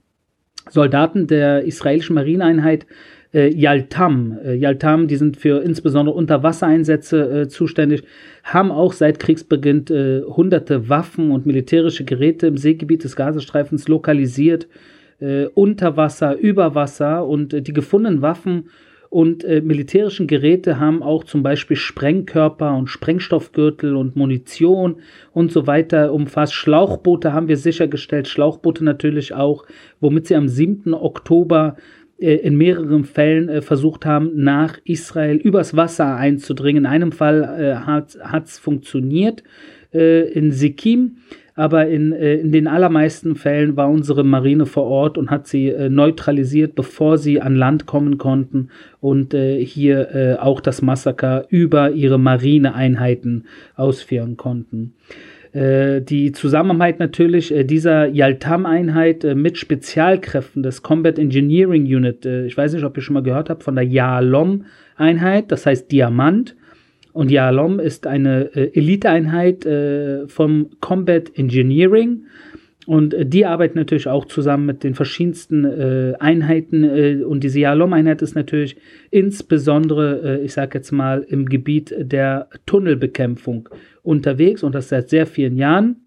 Soldaten 0.70 1.28
der 1.28 1.66
israelischen 1.66 2.14
Marineeinheit 2.14 2.86
äh, 3.34 3.54
Yaltam. 3.54 4.38
Äh, 4.42 4.56
Yaltam, 4.56 5.10
die 5.10 5.18
sind 5.18 5.36
für 5.36 5.62
insbesondere 5.64 6.16
Unterwassereinsätze 6.16 7.42
äh, 7.42 7.48
zuständig, 7.50 8.04
haben 8.46 8.72
auch 8.72 8.94
seit 8.94 9.20
Kriegsbeginn 9.20 9.86
äh, 9.90 10.22
hunderte 10.22 10.88
Waffen 10.88 11.30
und 11.32 11.46
militärische 11.46 12.06
Geräte 12.06 12.48
im 12.48 12.56
Seegebiet 12.56 13.04
des 13.04 13.18
Gazastreifens 13.18 13.90
lokalisiert, 13.90 14.70
äh, 15.20 15.48
unter 15.56 15.98
Wasser, 15.98 16.38
über 16.38 16.74
Wasser 16.74 17.28
und 17.28 17.54
äh, 17.54 17.62
die 17.62 17.74
gefundenen 17.74 18.22
Waffen 18.22 18.70
und 19.12 19.44
äh, 19.44 19.60
militärischen 19.60 20.26
Geräte 20.26 20.80
haben 20.80 21.04
auch 21.04 21.26
zum 21.26 21.44
Beispiel 21.44 21.76
Sprengkörper 21.76 22.74
und 22.78 22.88
Sprengstoffgürtel 22.88 23.98
und 23.98 24.16
Munition 24.16 25.02
und 25.34 25.52
so 25.52 25.68
weiter 25.68 26.14
umfasst. 26.14 26.54
Schlauchboote 26.54 27.34
haben 27.34 27.50
wir 27.50 27.58
sichergestellt, 27.58 28.30
Schlauchboote 28.30 28.86
natürlich 28.86 29.34
auch, 29.34 29.66
womit 30.00 30.28
sie 30.28 30.36
am 30.36 30.48
7. 30.48 30.94
Oktober 30.94 31.76
äh, 32.20 32.36
in 32.36 32.56
mehreren 32.56 33.04
Fällen 33.04 33.50
äh, 33.50 33.62
versucht 33.62 34.06
haben, 34.06 34.32
nach 34.34 34.80
Israel 34.86 35.36
übers 35.36 35.76
Wasser 35.76 36.16
einzudringen. 36.16 36.86
In 36.86 36.90
einem 36.90 37.12
Fall 37.12 37.44
äh, 37.60 37.76
hat 37.86 38.46
es 38.46 38.60
funktioniert 38.60 39.44
äh, 39.94 40.32
in 40.32 40.54
Sikim, 40.54 41.18
aber 41.56 41.88
in, 41.88 42.12
äh, 42.12 42.36
in 42.36 42.52
den 42.52 42.68
allermeisten 42.68 43.36
Fällen 43.36 43.76
war 43.76 43.90
unsere 43.90 44.24
Marine 44.24 44.66
vor 44.66 44.84
Ort 44.84 45.18
und 45.18 45.30
hat 45.30 45.48
sie 45.48 45.70
äh, 45.70 45.90
neutralisiert, 45.90 46.76
bevor 46.76 47.18
sie 47.18 47.42
an 47.42 47.56
Land 47.56 47.86
kommen 47.86 48.18
konnten 48.18 48.70
und 49.00 49.34
hier 49.34 50.38
auch 50.40 50.62
das 50.62 50.84
Massaker 50.84 51.46
über 51.50 51.92
ihre 51.92 52.20
Marineeinheiten 52.20 53.46
ausführen 53.76 54.38
konnten. 54.38 54.94
Äh, 55.54 56.02
die 56.02 56.32
Zusammenarbeit 56.32 57.00
natürlich 57.00 57.54
äh, 57.54 57.64
dieser 57.66 58.08
Yaltam-Einheit 58.08 59.24
äh, 59.26 59.36
mit 59.36 59.58
Spezialkräften 59.58 60.64
des 60.64 60.82
Combat 60.82 61.20
Engineering 61.20 61.84
Unit. 61.84 62.26
Äh, 62.26 62.46
ich 62.46 62.56
weiß 62.56 62.74
nicht, 62.74 62.86
ob 62.86 62.96
ihr 62.96 63.04
schon 63.04 63.16
mal 63.16 63.24
gehört 63.24 63.50
habt 63.50 63.64
von 63.64 63.76
der 63.76 63.86
Yalom-Einheit, 63.86 65.52
das 65.52 65.66
heißt 65.66 65.92
Diamant. 65.92 66.56
Und 67.14 67.32
Yalom 67.32 67.80
ist 67.80 68.08
eine 68.08 68.56
äh, 68.56 68.72
Eliteeinheit 68.74 69.66
äh, 69.66 70.28
vom 70.28 70.70
Combat 70.80 71.32
Engineering. 71.36 72.26
Und 72.88 73.16
die 73.20 73.46
arbeiten 73.46 73.78
natürlich 73.78 74.08
auch 74.08 74.26
zusammen 74.26 74.66
mit 74.66 74.84
den 74.84 74.96
verschiedensten 74.96 75.66
äh, 75.66 76.14
Einheiten. 76.20 76.84
Äh, 76.84 77.24
und 77.24 77.44
diese 77.44 77.60
Yalom-Einheit 77.60 78.22
ist 78.22 78.36
natürlich 78.36 78.78
insbesondere, 79.12 80.40
äh, 80.40 80.46
ich 80.46 80.54
sage 80.54 80.78
jetzt 80.78 80.92
mal, 80.92 81.24
im 81.28 81.48
Gebiet 81.48 81.94
der 81.98 82.48
Tunnelbekämpfung 82.66 83.70
unterwegs 84.04 84.64
und 84.64 84.74
das 84.74 84.90
seit 84.90 85.10
sehr 85.10 85.28
vielen 85.28 85.58
Jahren 85.58 85.98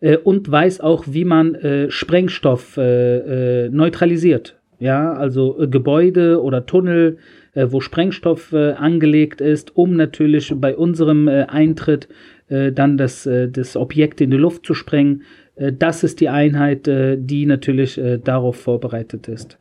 äh, 0.00 0.16
und 0.16 0.50
weiß 0.50 0.80
auch, 0.80 1.04
wie 1.08 1.24
man 1.24 1.54
äh, 1.54 1.90
Sprengstoff 1.90 2.76
äh, 2.76 3.64
äh 3.64 3.68
neutralisiert. 3.70 4.56
Ja, 4.78 5.14
also 5.14 5.60
äh, 5.60 5.68
Gebäude 5.68 6.42
oder 6.42 6.66
Tunnel, 6.66 7.16
äh, 7.16 7.45
wo 7.56 7.80
Sprengstoff 7.80 8.52
angelegt 8.52 9.40
ist, 9.40 9.76
um 9.76 9.96
natürlich 9.96 10.52
bei 10.56 10.76
unserem 10.76 11.26
Eintritt 11.28 12.08
dann 12.48 12.96
das, 12.96 13.28
das 13.50 13.76
Objekt 13.76 14.20
in 14.20 14.30
die 14.30 14.36
Luft 14.36 14.64
zu 14.66 14.74
sprengen. 14.74 15.22
das 15.56 16.04
ist 16.04 16.20
die 16.20 16.28
Einheit, 16.28 16.86
die 16.86 17.46
natürlich 17.46 18.00
darauf 18.22 18.56
vorbereitet 18.56 19.26
ist 19.26 19.58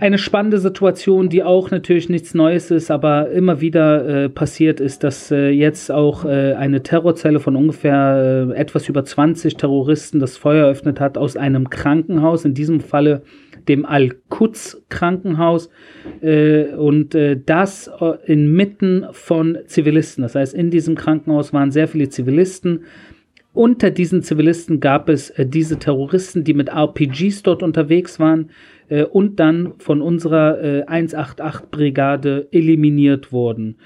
eine 0.00 0.18
spannende 0.18 0.58
Situation, 0.58 1.28
die 1.28 1.42
auch 1.42 1.70
natürlich 1.70 2.08
nichts 2.08 2.32
Neues 2.34 2.70
ist, 2.70 2.90
aber 2.90 3.30
immer 3.30 3.60
wieder 3.60 4.24
äh, 4.24 4.28
passiert 4.28 4.80
ist, 4.80 5.02
dass 5.02 5.30
äh, 5.30 5.48
jetzt 5.48 5.90
auch 5.90 6.24
äh, 6.24 6.54
eine 6.54 6.82
Terrorzelle 6.82 7.40
von 7.40 7.56
ungefähr 7.56 8.48
äh, 8.50 8.56
etwas 8.56 8.88
über 8.88 9.04
20 9.04 9.56
Terroristen 9.56 10.20
das 10.20 10.36
Feuer 10.36 10.66
eröffnet 10.66 11.00
hat 11.00 11.18
aus 11.18 11.36
einem 11.36 11.68
Krankenhaus, 11.68 12.44
in 12.44 12.54
diesem 12.54 12.80
Falle 12.80 13.22
dem 13.66 13.84
Al-Quds 13.84 14.84
Krankenhaus 14.88 15.68
äh, 16.20 16.74
und 16.74 17.14
äh, 17.14 17.38
das 17.44 17.90
inmitten 18.24 19.06
von 19.10 19.58
Zivilisten. 19.66 20.22
Das 20.22 20.36
heißt, 20.36 20.54
in 20.54 20.70
diesem 20.70 20.94
Krankenhaus 20.94 21.52
waren 21.52 21.72
sehr 21.72 21.88
viele 21.88 22.08
Zivilisten. 22.08 22.84
Unter 23.52 23.90
diesen 23.90 24.22
Zivilisten 24.22 24.78
gab 24.78 25.08
es 25.08 25.32
diese 25.36 25.78
Terroristen, 25.78 26.44
die 26.44 26.54
mit 26.54 26.68
RPGs 26.68 27.42
dort 27.42 27.64
unterwegs 27.64 28.20
waren 28.20 28.50
äh, 28.88 29.04
und 29.04 29.40
dann 29.40 29.74
von 29.78 30.02
unserer 30.02 30.62
äh, 30.62 30.84
188-Brigade 30.84 32.48
eliminiert 32.52 33.32
wurden. 33.32 33.76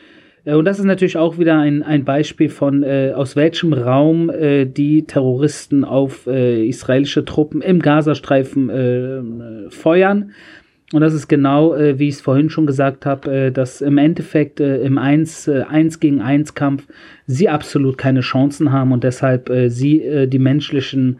Äh, 0.44 0.54
und 0.54 0.64
das 0.64 0.78
ist 0.78 0.84
natürlich 0.84 1.16
auch 1.16 1.38
wieder 1.38 1.58
ein, 1.58 1.82
ein 1.82 2.04
Beispiel 2.04 2.48
von, 2.48 2.82
äh, 2.82 3.12
aus 3.14 3.36
welchem 3.36 3.72
Raum 3.72 4.30
äh, 4.30 4.66
die 4.66 5.06
Terroristen 5.06 5.84
auf 5.84 6.26
äh, 6.26 6.66
israelische 6.66 7.24
Truppen 7.24 7.62
im 7.62 7.80
Gazastreifen 7.80 8.70
äh, 8.70 9.70
feuern. 9.70 10.32
Und 10.92 11.00
das 11.00 11.14
ist 11.14 11.26
genau, 11.26 11.74
äh, 11.74 11.98
wie 11.98 12.08
ich 12.08 12.16
es 12.16 12.20
vorhin 12.20 12.50
schon 12.50 12.66
gesagt 12.66 13.06
habe, 13.06 13.46
äh, 13.46 13.50
dass 13.50 13.80
im 13.80 13.96
Endeffekt 13.96 14.60
äh, 14.60 14.82
im 14.82 14.98
1, 14.98 15.48
äh, 15.48 15.62
1 15.62 16.00
gegen 16.00 16.20
1 16.20 16.54
Kampf 16.54 16.86
sie 17.26 17.48
absolut 17.48 17.96
keine 17.96 18.20
Chancen 18.20 18.72
haben 18.72 18.92
und 18.92 19.02
deshalb 19.02 19.48
äh, 19.48 19.70
sie 19.70 20.02
äh, 20.02 20.26
die 20.26 20.38
menschlichen 20.38 21.18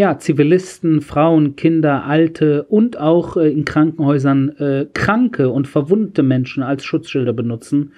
ja, 0.00 0.18
Zivilisten, 0.18 1.02
Frauen, 1.02 1.56
Kinder, 1.56 2.04
Alte 2.06 2.62
und 2.62 2.98
auch 2.98 3.36
äh, 3.36 3.50
in 3.50 3.66
Krankenhäusern 3.66 4.48
äh, 4.56 4.86
kranke 4.94 5.50
und 5.50 5.68
verwundete 5.68 6.22
Menschen 6.22 6.62
als 6.62 6.86
Schutzschilder 6.86 7.34
benutzen. 7.34 7.92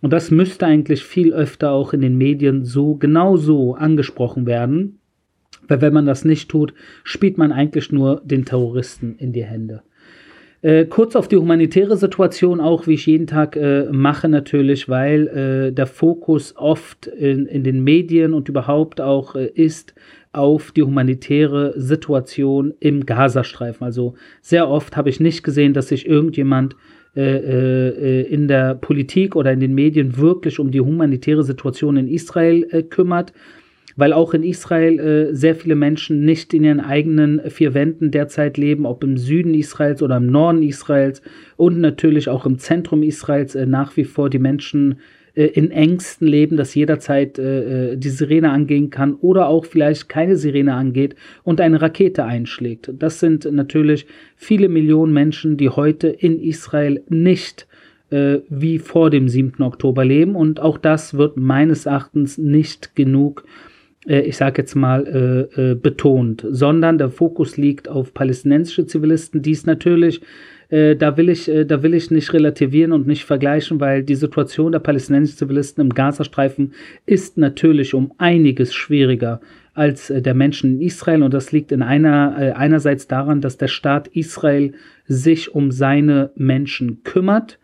Und 0.00 0.12
das 0.12 0.30
müsste 0.30 0.66
eigentlich 0.66 1.02
viel 1.02 1.32
öfter 1.32 1.72
auch 1.72 1.92
in 1.92 2.02
den 2.02 2.16
Medien 2.16 2.64
so 2.64 2.94
genau 2.94 3.36
so 3.36 3.74
angesprochen 3.74 4.46
werden. 4.46 5.00
Weil 5.66 5.80
wenn 5.80 5.92
man 5.92 6.06
das 6.06 6.24
nicht 6.24 6.48
tut, 6.48 6.72
spielt 7.02 7.36
man 7.36 7.50
eigentlich 7.50 7.90
nur 7.90 8.22
den 8.24 8.44
Terroristen 8.44 9.16
in 9.18 9.32
die 9.32 9.44
Hände. 9.44 9.82
Äh, 10.62 10.84
kurz 10.84 11.16
auf 11.16 11.26
die 11.26 11.36
humanitäre 11.36 11.96
Situation 11.96 12.60
auch, 12.60 12.86
wie 12.86 12.94
ich 12.94 13.06
jeden 13.06 13.26
Tag 13.26 13.56
äh, 13.56 13.86
mache 13.90 14.28
natürlich, 14.28 14.88
weil 14.88 15.26
äh, 15.26 15.72
der 15.72 15.86
Fokus 15.86 16.54
oft 16.56 17.08
in, 17.08 17.46
in 17.46 17.64
den 17.64 17.82
Medien 17.82 18.34
und 18.34 18.48
überhaupt 18.48 19.00
auch 19.00 19.34
äh, 19.34 19.46
ist, 19.46 19.94
auf 20.34 20.72
die 20.72 20.82
humanitäre 20.82 21.74
Situation 21.76 22.74
im 22.80 23.06
Gazastreifen. 23.06 23.84
Also 23.84 24.14
sehr 24.42 24.68
oft 24.68 24.96
habe 24.96 25.10
ich 25.10 25.20
nicht 25.20 25.42
gesehen, 25.42 25.74
dass 25.74 25.88
sich 25.88 26.06
irgendjemand 26.06 26.76
äh, 27.16 27.20
äh, 27.22 28.22
in 28.22 28.48
der 28.48 28.74
Politik 28.74 29.36
oder 29.36 29.52
in 29.52 29.60
den 29.60 29.74
Medien 29.74 30.16
wirklich 30.18 30.58
um 30.58 30.70
die 30.70 30.80
humanitäre 30.80 31.44
Situation 31.44 31.96
in 31.96 32.08
Israel 32.08 32.66
äh, 32.70 32.82
kümmert, 32.82 33.32
weil 33.96 34.12
auch 34.12 34.34
in 34.34 34.42
Israel 34.42 34.98
äh, 34.98 35.34
sehr 35.34 35.54
viele 35.54 35.76
Menschen 35.76 36.24
nicht 36.24 36.52
in 36.52 36.64
ihren 36.64 36.80
eigenen 36.80 37.40
vier 37.50 37.72
Wänden 37.72 38.10
derzeit 38.10 38.58
leben, 38.58 38.84
ob 38.84 39.04
im 39.04 39.16
Süden 39.16 39.54
Israels 39.54 40.02
oder 40.02 40.16
im 40.16 40.26
Norden 40.26 40.64
Israels 40.64 41.22
und 41.56 41.78
natürlich 41.78 42.28
auch 42.28 42.46
im 42.46 42.58
Zentrum 42.58 43.04
Israels 43.04 43.54
äh, 43.54 43.66
nach 43.66 43.96
wie 43.96 44.04
vor 44.04 44.28
die 44.28 44.40
Menschen 44.40 44.92
äh, 44.92 44.96
in 45.34 45.70
Ängsten 45.70 46.28
leben, 46.28 46.56
dass 46.56 46.74
jederzeit 46.74 47.38
äh, 47.38 47.92
äh, 47.92 47.96
die 47.96 48.08
Sirene 48.08 48.50
angehen 48.50 48.90
kann 48.90 49.14
oder 49.14 49.48
auch 49.48 49.64
vielleicht 49.64 50.08
keine 50.08 50.36
Sirene 50.36 50.74
angeht 50.74 51.16
und 51.42 51.60
eine 51.60 51.82
Rakete 51.82 52.24
einschlägt. 52.24 52.92
Das 52.98 53.18
sind 53.18 53.50
natürlich 53.50 54.06
viele 54.36 54.68
Millionen 54.68 55.12
Menschen, 55.12 55.56
die 55.56 55.70
heute 55.70 56.08
in 56.08 56.40
Israel 56.40 57.02
nicht 57.08 57.66
äh, 58.10 58.38
wie 58.48 58.78
vor 58.78 59.10
dem 59.10 59.28
7. 59.28 59.60
Oktober 59.62 60.04
leben 60.04 60.36
und 60.36 60.60
auch 60.60 60.78
das 60.78 61.14
wird 61.14 61.36
meines 61.36 61.86
Erachtens 61.86 62.38
nicht 62.38 62.94
genug 62.94 63.44
äh, 64.06 64.20
ich 64.20 64.36
sage 64.36 64.62
jetzt 64.62 64.74
mal, 64.74 65.48
äh, 65.56 65.74
betont, 65.74 66.46
sondern 66.48 66.98
der 66.98 67.10
Fokus 67.10 67.56
liegt 67.56 67.88
auf 67.88 68.14
palästinensische 68.14 68.86
Zivilisten, 68.86 69.42
die 69.42 69.52
es 69.52 69.66
natürlich 69.66 70.20
äh, 70.74 70.96
da, 70.96 71.16
will 71.16 71.28
ich, 71.28 71.48
äh, 71.48 71.64
da 71.64 71.84
will 71.84 71.94
ich 71.94 72.10
nicht 72.10 72.32
relativieren 72.32 72.90
und 72.90 73.06
nicht 73.06 73.24
vergleichen, 73.24 73.78
weil 73.78 74.02
die 74.02 74.16
Situation 74.16 74.72
der 74.72 74.80
palästinensischen 74.80 75.38
Zivilisten 75.38 75.84
im 75.84 75.94
Gazastreifen 75.94 76.72
ist 77.06 77.38
natürlich 77.38 77.94
um 77.94 78.12
einiges 78.18 78.74
schwieriger 78.74 79.40
als 79.74 80.10
äh, 80.10 80.20
der 80.20 80.34
Menschen 80.34 80.74
in 80.74 80.80
Israel. 80.80 81.22
Und 81.22 81.32
das 81.32 81.52
liegt 81.52 81.70
in 81.70 81.80
einer, 81.80 82.36
äh, 82.38 82.50
einerseits 82.52 83.06
daran, 83.06 83.40
dass 83.40 83.56
der 83.56 83.68
Staat 83.68 84.08
Israel 84.08 84.72
sich 85.06 85.54
um 85.54 85.70
seine 85.70 86.32
Menschen 86.34 87.04
kümmert 87.04 87.60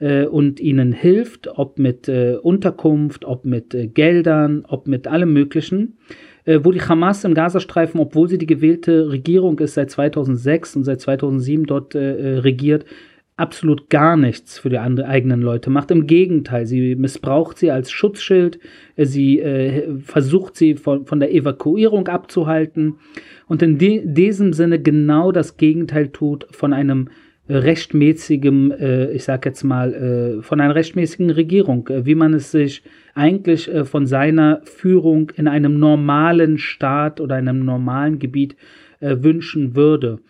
äh, 0.00 0.24
und 0.24 0.58
ihnen 0.58 0.90
hilft, 0.90 1.46
ob 1.46 1.78
mit 1.78 2.08
äh, 2.08 2.38
Unterkunft, 2.42 3.24
ob 3.24 3.44
mit 3.44 3.94
Geldern, 3.94 4.64
ob 4.66 4.88
mit 4.88 5.06
allem 5.06 5.32
Möglichen 5.32 5.96
wo 6.62 6.72
die 6.72 6.80
Hamas 6.80 7.24
im 7.24 7.34
Gazastreifen, 7.34 8.00
obwohl 8.00 8.28
sie 8.28 8.38
die 8.38 8.46
gewählte 8.46 9.10
Regierung 9.10 9.58
ist 9.58 9.74
seit 9.74 9.90
2006 9.90 10.76
und 10.76 10.84
seit 10.84 11.00
2007 11.00 11.66
dort 11.66 11.94
äh, 11.94 12.16
äh, 12.16 12.38
regiert, 12.38 12.84
absolut 13.36 13.88
gar 13.88 14.16
nichts 14.16 14.58
für 14.58 14.68
die 14.68 14.78
eigenen 14.78 15.40
Leute 15.40 15.70
macht. 15.70 15.90
Im 15.90 16.06
Gegenteil, 16.06 16.66
sie 16.66 16.96
missbraucht 16.96 17.58
sie 17.58 17.70
als 17.70 17.90
Schutzschild, 17.90 18.58
sie 18.96 19.38
äh, 19.38 19.98
versucht 20.00 20.56
sie 20.56 20.74
von, 20.74 21.06
von 21.06 21.20
der 21.20 21.32
Evakuierung 21.32 22.08
abzuhalten 22.08 22.96
und 23.46 23.62
in 23.62 23.78
de 23.78 24.02
diesem 24.04 24.52
Sinne 24.52 24.80
genau 24.80 25.30
das 25.30 25.56
Gegenteil 25.56 26.08
tut 26.08 26.48
von 26.50 26.72
einem 26.72 27.10
rechtmäßigem, 27.48 28.72
äh, 28.72 29.12
ich 29.12 29.24
sag 29.24 29.46
jetzt 29.46 29.64
mal, 29.64 29.94
äh, 29.94 30.42
von 30.42 30.60
einer 30.60 30.74
rechtmäßigen 30.74 31.30
Regierung, 31.30 31.88
äh, 31.88 32.04
wie 32.04 32.14
man 32.14 32.34
es 32.34 32.50
sich 32.50 32.82
eigentlich 33.14 33.68
von 33.84 34.06
seiner 34.06 34.60
Führung 34.62 35.32
in 35.34 35.48
einem 35.48 35.80
normalen 35.80 36.56
Staat 36.56 37.20
oder 37.20 37.34
einem 37.34 37.64
normalen 37.64 38.20
Gebiet 38.20 38.54
wünschen 39.00 39.74
würde. 39.74 40.20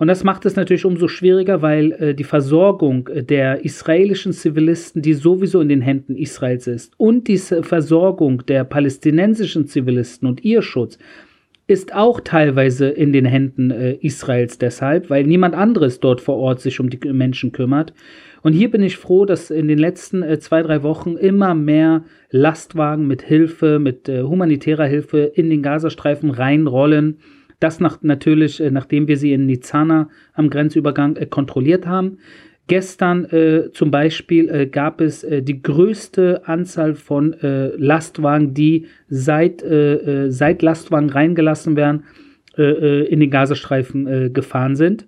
Und 0.00 0.08
das 0.08 0.24
macht 0.24 0.46
es 0.46 0.56
natürlich 0.56 0.86
umso 0.86 1.08
schwieriger, 1.08 1.60
weil 1.60 1.92
äh, 1.92 2.14
die 2.14 2.24
Versorgung 2.24 3.10
der 3.12 3.66
israelischen 3.66 4.32
Zivilisten, 4.32 5.02
die 5.02 5.12
sowieso 5.12 5.60
in 5.60 5.68
den 5.68 5.82
Händen 5.82 6.16
Israels 6.16 6.66
ist, 6.66 6.94
und 6.96 7.28
die 7.28 7.36
Versorgung 7.36 8.46
der 8.46 8.64
palästinensischen 8.64 9.66
Zivilisten 9.66 10.26
und 10.26 10.42
ihr 10.42 10.62
Schutz, 10.62 10.98
ist 11.70 11.94
auch 11.94 12.20
teilweise 12.20 12.88
in 12.88 13.12
den 13.12 13.24
Händen 13.24 13.70
äh, 13.70 13.92
Israels 14.00 14.58
deshalb, 14.58 15.08
weil 15.08 15.22
niemand 15.22 15.54
anderes 15.54 16.00
dort 16.00 16.20
vor 16.20 16.36
Ort 16.36 16.60
sich 16.60 16.80
um 16.80 16.90
die 16.90 16.98
Menschen 17.12 17.52
kümmert. 17.52 17.94
Und 18.42 18.54
hier 18.54 18.72
bin 18.72 18.82
ich 18.82 18.96
froh, 18.96 19.24
dass 19.24 19.50
in 19.50 19.68
den 19.68 19.78
letzten 19.78 20.24
äh, 20.24 20.40
zwei, 20.40 20.62
drei 20.62 20.82
Wochen 20.82 21.16
immer 21.16 21.54
mehr 21.54 22.02
Lastwagen 22.30 23.06
mit 23.06 23.22
Hilfe, 23.22 23.78
mit 23.78 24.08
äh, 24.08 24.22
humanitärer 24.22 24.86
Hilfe 24.86 25.18
in 25.32 25.48
den 25.48 25.62
Gazastreifen 25.62 26.30
reinrollen. 26.30 27.18
Das 27.60 27.78
nach, 27.78 28.02
natürlich, 28.02 28.60
äh, 28.60 28.72
nachdem 28.72 29.06
wir 29.06 29.16
sie 29.16 29.32
in 29.32 29.46
Nizana 29.46 30.08
am 30.32 30.50
Grenzübergang 30.50 31.14
äh, 31.14 31.26
kontrolliert 31.26 31.86
haben. 31.86 32.18
Gestern 32.70 33.24
äh, 33.24 33.72
zum 33.72 33.90
Beispiel 33.90 34.48
äh, 34.48 34.66
gab 34.68 35.00
es 35.00 35.24
äh, 35.24 35.42
die 35.42 35.60
größte 35.60 36.46
Anzahl 36.46 36.94
von 36.94 37.32
äh, 37.32 37.74
Lastwagen, 37.74 38.54
die 38.54 38.86
seit, 39.08 39.60
äh, 39.64 40.26
äh, 40.26 40.30
seit 40.30 40.62
Lastwagen 40.62 41.10
reingelassen 41.10 41.74
werden, 41.74 42.04
in 42.56 43.20
den 43.20 43.30
Gazastreifen 43.30 44.32
gefahren 44.34 44.74
sind. 44.74 45.06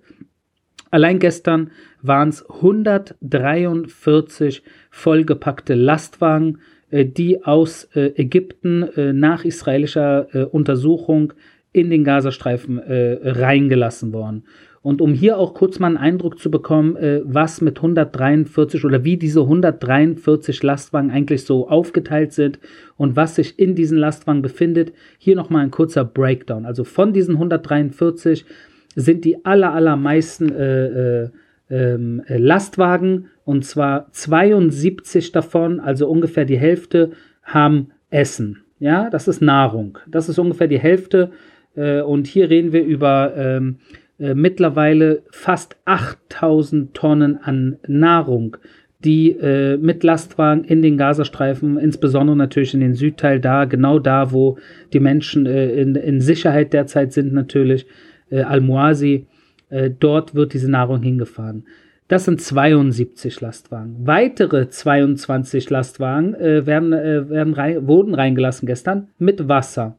Allein 0.91 1.19
gestern 1.19 1.71
waren 2.01 2.29
es 2.29 2.49
143 2.49 4.63
vollgepackte 4.89 5.73
Lastwagen, 5.75 6.59
die 6.89 7.43
aus 7.43 7.89
Ägypten 7.93 8.87
nach 9.19 9.43
israelischer 9.43 10.53
Untersuchung 10.53 11.33
in 11.73 11.89
den 11.89 12.05
Gazastreifen 12.05 12.79
reingelassen 12.79 14.13
wurden. 14.13 14.45
Und 14.83 15.01
um 15.01 15.13
hier 15.13 15.37
auch 15.37 15.53
kurz 15.53 15.79
mal 15.79 15.87
einen 15.87 15.97
Eindruck 15.97 16.37
zu 16.37 16.51
bekommen, 16.51 16.97
äh, 16.97 17.21
was 17.23 17.61
mit 17.61 17.77
143 17.77 18.83
oder 18.83 19.05
wie 19.05 19.15
diese 19.15 19.39
143 19.39 20.61
Lastwagen 20.61 21.09
eigentlich 21.09 21.45
so 21.45 21.69
aufgeteilt 21.69 22.33
sind 22.33 22.59
und 22.97 23.15
was 23.15 23.35
sich 23.35 23.57
in 23.57 23.75
diesen 23.75 23.97
Lastwagen 23.97 24.41
befindet, 24.41 24.91
hier 25.17 25.37
nochmal 25.37 25.63
ein 25.63 25.71
kurzer 25.71 26.03
Breakdown. 26.03 26.65
Also 26.65 26.83
von 26.83 27.13
diesen 27.13 27.35
143 27.35 28.45
sind 28.93 29.23
die 29.23 29.45
aller, 29.45 29.73
allermeisten 29.73 30.53
äh, 30.53 31.23
äh, 31.23 31.29
ähm, 31.69 32.21
Lastwagen 32.27 33.29
und 33.45 33.63
zwar 33.63 34.11
72 34.11 35.31
davon, 35.31 35.79
also 35.79 36.09
ungefähr 36.09 36.43
die 36.45 36.57
Hälfte, 36.57 37.11
haben 37.41 37.91
Essen. 38.09 38.63
Ja, 38.79 39.09
das 39.09 39.29
ist 39.29 39.41
Nahrung. 39.41 39.97
Das 40.07 40.27
ist 40.27 40.39
ungefähr 40.39 40.67
die 40.67 40.79
Hälfte. 40.79 41.31
Äh, 41.75 42.01
und 42.01 42.27
hier 42.27 42.49
reden 42.49 42.73
wir 42.73 42.83
über 42.83 43.33
ähm, 43.35 43.77
äh, 44.19 44.33
mittlerweile 44.35 45.23
fast 45.31 45.75
8000 45.85 46.93
Tonnen 46.93 47.37
an 47.37 47.77
Nahrung, 47.87 48.57
die 49.03 49.31
äh, 49.31 49.77
mit 49.77 50.03
Lastwagen 50.03 50.63
in 50.63 50.81
den 50.81 50.97
Gazastreifen, 50.97 51.77
insbesondere 51.77 52.37
natürlich 52.37 52.73
in 52.73 52.79
den 52.79 52.93
Südteil 52.93 53.39
da, 53.39 53.65
genau 53.65 53.99
da, 53.99 54.31
wo 54.31 54.57
die 54.93 54.99
Menschen 54.99 55.45
äh, 55.45 55.73
in, 55.73 55.95
in, 55.95 56.21
Sicherheit 56.21 56.73
derzeit 56.73 57.11
sind, 57.11 57.33
natürlich, 57.33 57.85
äh, 58.29 58.41
Al-Muasi, 58.41 59.27
äh, 59.69 59.89
dort 59.89 60.35
wird 60.35 60.53
diese 60.53 60.69
Nahrung 60.69 61.01
hingefahren. 61.01 61.65
Das 62.07 62.25
sind 62.25 62.39
72 62.41 63.41
Lastwagen. 63.41 63.95
Weitere 64.05 64.69
22 64.69 65.69
Lastwagen 65.69 66.33
werden, 66.33 66.91
werden 66.91 67.53
rein, 67.53 67.87
wurden 67.87 68.13
reingelassen 68.13 68.67
gestern 68.67 69.07
mit 69.17 69.47
Wasser. 69.47 69.97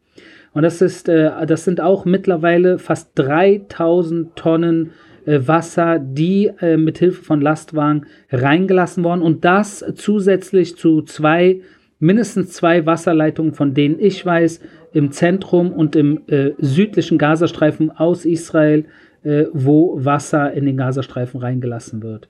Und 0.54 0.62
das, 0.62 0.80
ist, 0.80 1.08
äh, 1.08 1.30
das 1.46 1.64
sind 1.64 1.80
auch 1.80 2.04
mittlerweile 2.04 2.78
fast 2.78 3.10
3000 3.16 4.36
Tonnen 4.36 4.92
äh, 5.26 5.40
Wasser, 5.46 5.98
die 5.98 6.50
äh, 6.60 6.76
mit 6.76 6.98
Hilfe 6.98 7.22
von 7.22 7.40
Lastwagen 7.40 8.06
reingelassen 8.30 9.02
worden. 9.04 9.22
Und 9.22 9.44
das 9.44 9.84
zusätzlich 9.96 10.76
zu 10.76 11.02
zwei, 11.02 11.60
mindestens 11.98 12.52
zwei 12.52 12.86
Wasserleitungen, 12.86 13.52
von 13.52 13.74
denen 13.74 13.98
ich 13.98 14.24
weiß, 14.24 14.60
im 14.92 15.10
Zentrum 15.10 15.72
und 15.72 15.96
im 15.96 16.20
äh, 16.28 16.52
südlichen 16.58 17.18
Gazastreifen 17.18 17.90
aus 17.90 18.24
Israel, 18.24 18.84
äh, 19.24 19.46
wo 19.52 20.04
Wasser 20.04 20.52
in 20.52 20.66
den 20.66 20.76
Gazastreifen 20.76 21.40
reingelassen 21.40 22.02
wird. 22.02 22.28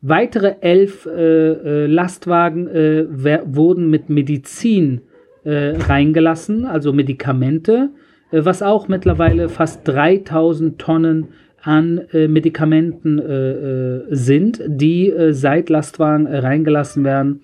Weitere 0.00 0.54
elf 0.60 1.06
äh, 1.06 1.86
Lastwagen 1.86 2.68
wurden 2.68 3.90
mit 3.90 4.08
Medizin 4.08 4.98
äh, 4.98 5.17
reingelassen, 5.44 6.66
also 6.66 6.92
Medikamente, 6.92 7.90
äh, 8.30 8.44
was 8.44 8.62
auch 8.62 8.88
mittlerweile 8.88 9.48
fast 9.48 9.86
3000 9.86 10.78
Tonnen 10.78 11.28
an 11.62 12.02
äh, 12.12 12.28
Medikamenten 12.28 13.18
äh, 13.18 13.50
äh, 13.50 14.02
sind, 14.10 14.62
die 14.66 15.10
äh, 15.10 15.32
seit 15.32 15.68
Lastwagen 15.70 16.26
reingelassen 16.26 17.04
werden, 17.04 17.40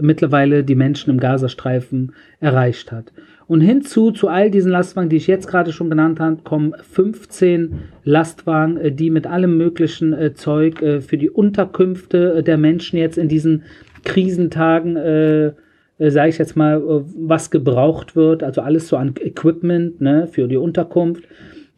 mittlerweile 0.00 0.62
die 0.62 0.74
Menschen 0.74 1.10
im 1.10 1.18
Gazastreifen 1.18 2.12
erreicht 2.38 2.92
hat. 2.92 3.12
Und 3.46 3.60
hinzu 3.60 4.10
zu 4.10 4.28
all 4.28 4.50
diesen 4.50 4.72
Lastwagen, 4.72 5.08
die 5.08 5.16
ich 5.16 5.26
jetzt 5.26 5.48
gerade 5.48 5.72
schon 5.72 5.88
genannt 5.88 6.20
habe, 6.20 6.42
kommen 6.42 6.74
15 6.92 7.78
Lastwagen, 8.04 8.94
die 8.94 9.10
mit 9.10 9.26
allem 9.26 9.56
möglichen 9.56 10.34
Zeug 10.34 10.78
für 10.78 11.16
die 11.16 11.30
Unterkünfte 11.30 12.42
der 12.42 12.58
Menschen 12.58 12.98
jetzt 12.98 13.16
in 13.16 13.28
diesen 13.28 13.62
Krisentagen 14.04 14.96
äh, 14.96 15.52
sage 15.98 16.28
ich 16.28 16.38
jetzt 16.38 16.56
mal, 16.56 16.76
äh, 16.76 17.02
was 17.16 17.50
gebraucht 17.50 18.16
wird, 18.16 18.42
also 18.42 18.60
alles 18.60 18.88
so 18.88 18.96
an 18.96 19.14
Equipment 19.20 20.00
ne, 20.00 20.26
für 20.26 20.48
die 20.48 20.56
Unterkunft. 20.56 21.24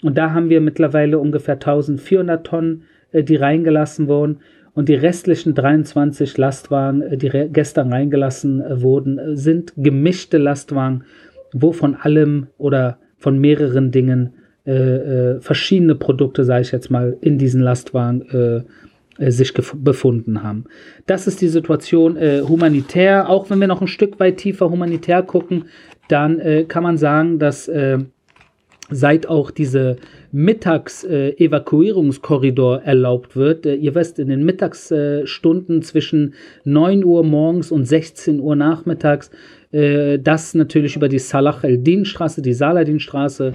Und 0.03 0.17
da 0.19 0.33
haben 0.33 0.49
wir 0.49 0.61
mittlerweile 0.61 1.19
ungefähr 1.19 1.55
1400 1.55 2.47
Tonnen, 2.47 2.83
äh, 3.13 3.23
die 3.23 3.37
reingelassen 3.37 4.09
wurden. 4.09 4.39
Und 4.75 4.89
die 4.89 4.95
restlichen 4.95 5.55
23 5.55 6.37
Lastwagen, 6.39 7.03
äh, 7.03 7.17
die 7.17 7.31
gestern 7.53 7.93
reingelassen 7.93 8.61
äh, 8.61 8.81
wurden, 8.81 9.19
äh, 9.19 9.37
sind 9.37 9.73
gemischte 9.77 10.39
Lastwagen, 10.39 11.05
wo 11.53 11.73
von 11.73 11.95
allem 11.97 12.49
oder 12.59 12.99
von 13.17 13.39
mehreren 13.39 13.91
Dingen 13.91 14.35
verschiedene 15.41 15.95
Produkte, 15.95 16.45
sage 16.45 16.61
ich 16.61 16.73
jetzt 16.73 16.91
mal, 16.91 17.17
in 17.23 17.39
diesen 17.39 17.63
Lastwagen 17.63 18.67
äh, 19.19 19.31
sich 19.31 19.53
befunden 19.53 20.43
haben. 20.43 20.65
Das 21.07 21.27
ist 21.27 21.41
die 21.41 21.49
Situation 21.49 22.17
äh, 22.17 22.43
humanitär. 22.47 23.29
Auch 23.29 23.51
wenn 23.51 23.59
wir 23.59 23.67
noch 23.67 23.81
ein 23.81 23.89
Stück 23.89 24.21
weit 24.21 24.37
tiefer 24.37 24.71
humanitär 24.71 25.23
gucken, 25.23 25.65
dann 26.09 26.39
äh, 26.39 26.65
kann 26.65 26.85
man 26.85 26.99
sagen, 26.99 27.39
dass 27.39 27.69
äh, 27.69 27.99
seit 28.91 29.29
auch 29.29 29.51
diese 29.51 29.97
Mittags-Evakuierungskorridor 30.33 32.83
erlaubt 32.83 33.37
wird. 33.37 33.67
Äh, 33.67 33.75
ihr 33.75 33.95
wisst, 33.95 34.19
in 34.19 34.29
den 34.29 34.45
Mittagsstunden 34.45 35.83
zwischen 35.83 36.35
9 36.65 37.05
Uhr 37.05 37.23
morgens 37.25 37.71
und 37.73 37.87
16 37.87 38.41
Uhr 38.41 38.57
nachmittags, 38.57 39.31
äh, 39.73 40.19
das 40.19 40.55
natürlich 40.55 40.97
über 40.97 41.09
die 41.09 41.19
Salah 41.19 41.59
el-Din-Straße, 41.63 42.43
die 42.43 42.55
Saladin-Straße, 42.55 43.53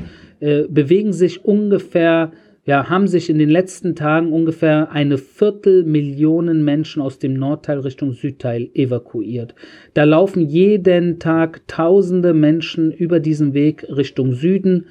bewegen 0.67 1.13
sich 1.13 1.45
ungefähr 1.45 2.33
ja, 2.65 2.89
haben 2.89 3.07
sich 3.07 3.29
in 3.29 3.39
den 3.39 3.49
letzten 3.49 3.93
Tagen 3.93 4.31
ungefähr 4.31 4.91
eine 4.91 5.17
Viertelmillion 5.17 6.63
Menschen 6.63 7.01
aus 7.01 7.19
dem 7.19 7.33
Nordteil 7.33 7.79
Richtung 7.79 8.13
Südteil 8.13 8.69
evakuiert. 8.73 9.53
Da 9.93 10.05
laufen 10.05 10.41
jeden 10.41 11.19
Tag 11.19 11.67
tausende 11.67 12.33
Menschen 12.33 12.91
über 12.91 13.19
diesen 13.19 13.53
Weg 13.53 13.85
Richtung 13.89 14.31
Süden. 14.33 14.85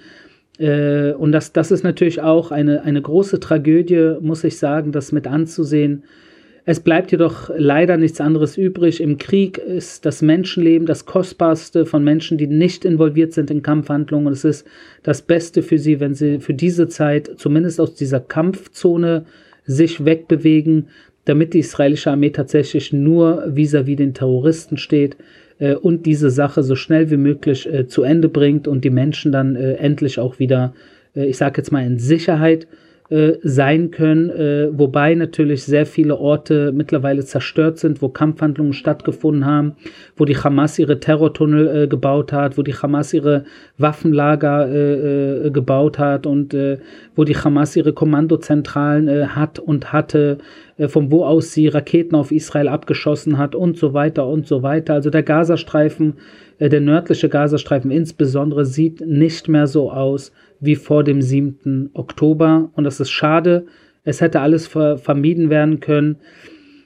Äh, 0.58 1.12
und 1.12 1.32
das, 1.32 1.54
das 1.54 1.70
ist 1.70 1.82
natürlich 1.82 2.20
auch 2.20 2.50
eine, 2.50 2.82
eine 2.82 3.00
große 3.00 3.40
Tragödie, 3.40 4.16
muss 4.20 4.44
ich 4.44 4.58
sagen, 4.58 4.92
das 4.92 5.11
mit 5.11 5.26
anzusehen. 5.26 6.04
Es 6.64 6.79
bleibt 6.79 7.11
jedoch 7.11 7.51
leider 7.57 7.96
nichts 7.96 8.20
anderes 8.20 8.57
übrig. 8.57 9.01
Im 9.01 9.18
Krieg 9.18 9.59
ist 9.59 10.07
das 10.07 10.22
Menschenleben 10.22 10.87
das 10.87 11.07
kostbarste 11.07 11.87
von 11.87 12.05
Menschen, 12.05 12.38
die 12.38 12.46
nicht 12.46 12.85
involviert 12.85 13.33
sind 13.33 13.51
in 13.51 13.62
Kampfhandlungen. 13.62 14.33
Es 14.33 14.44
ist 14.44 14.66
das 15.03 15.22
Beste 15.22 15.62
für 15.62 15.79
sie, 15.79 15.98
wenn 15.98 16.14
sie 16.14 16.38
für 16.38 16.55
diese 16.55 16.87
Zeit 16.87 17.33
zumindest 17.37 17.81
aus 17.81 17.96
dieser 17.96 18.20
Kampfzone 18.20 19.25
sich 19.64 20.05
wegbewegen, 20.05 20.87
damit 21.25 21.53
die 21.55 21.61
israelische 21.61 22.12
Armee 22.12 22.31
tatsächlich 22.31 22.92
nur 22.92 23.44
vis-à-vis 23.48 23.94
-vis 23.94 23.96
den 23.96 24.14
Terroristen 24.14 24.77
steht 24.77 25.16
äh, 25.59 25.75
und 25.75 26.07
diese 26.07 26.31
Sache 26.31 26.62
so 26.62 26.77
schnell 26.77 27.11
wie 27.11 27.16
möglich 27.16 27.72
äh, 27.72 27.88
zu 27.88 28.03
Ende 28.05 28.29
bringt 28.29 28.68
und 28.68 28.85
die 28.85 28.90
Menschen 28.90 29.33
dann 29.33 29.57
äh, 29.57 29.75
endlich 29.75 30.20
auch 30.20 30.38
wieder, 30.38 30.75
äh, 31.16 31.27
ich 31.27 31.38
sage 31.38 31.59
jetzt 31.59 31.72
mal, 31.72 31.85
in 31.85 31.98
Sicherheit 31.98 32.64
äh, 32.64 32.91
sein 33.42 33.90
können, 33.90 34.31
äh, 34.31 34.68
wobei 34.72 35.14
natürlich 35.14 35.64
sehr 35.64 35.85
viele 35.87 36.16
Orte 36.16 36.72
mittlerweile 36.72 37.25
zerstört 37.25 37.79
sind, 37.79 38.01
wo 38.01 38.09
Kampfhandlungen 38.09 38.72
stattgefunden 38.72 39.44
haben, 39.44 39.77
wo 40.16 40.25
die 40.25 40.37
Hamas 40.37 40.79
ihre 40.79 40.98
Terrortunnel 40.98 41.85
äh, 41.85 41.88
gebaut 41.88 42.33
hat, 42.33 42.57
wo 42.57 42.62
die 42.62 42.75
Hamas 42.75 43.12
ihre 43.12 43.44
Waffenlager 43.77 44.68
äh, 44.68 45.46
äh, 45.46 45.51
gebaut 45.51 45.98
hat 45.98 46.27
und 46.27 46.55
äh, 46.55 46.79
wo 47.14 47.25
die 47.25 47.37
Hamas 47.37 47.77
ihre 47.77 47.92
Kommandozentralen 47.92 49.37
hat 49.37 49.59
und 49.59 49.92
hatte, 49.92 50.38
von 50.88 51.11
wo 51.11 51.25
aus 51.25 51.53
sie 51.53 51.68
Raketen 51.68 52.14
auf 52.14 52.33
Israel 52.33 52.68
abgeschossen 52.68 53.38
hat 53.38 53.55
und 53.55 53.77
so 53.77 53.95
weiter 53.95 54.27
und 54.27 54.47
so 54.47 54.62
weiter. 54.62 54.95
Also 54.95 55.11
der 55.11 55.23
Gazastreifen, 55.23 56.14
der 56.59 56.81
nördliche 56.81 57.29
Gazastreifen 57.29 57.90
insbesondere, 57.90 58.64
sieht 58.64 59.01
nicht 59.01 59.49
mehr 59.49 59.66
so 59.66 59.90
aus, 59.90 60.33
wie 60.61 60.77
vor 60.77 61.05
dem 61.05 61.23
7. 61.23 61.90
Oktober. 61.95 62.71
Und 62.75 62.85
das 62.85 63.01
ist 63.01 63.11
schade. 63.11 63.66
Es 64.05 64.21
hätte 64.21 64.40
alles 64.40 64.66
ver 64.66 64.99
vermieden 64.99 65.51
werden 65.51 65.81
können. 65.81 66.16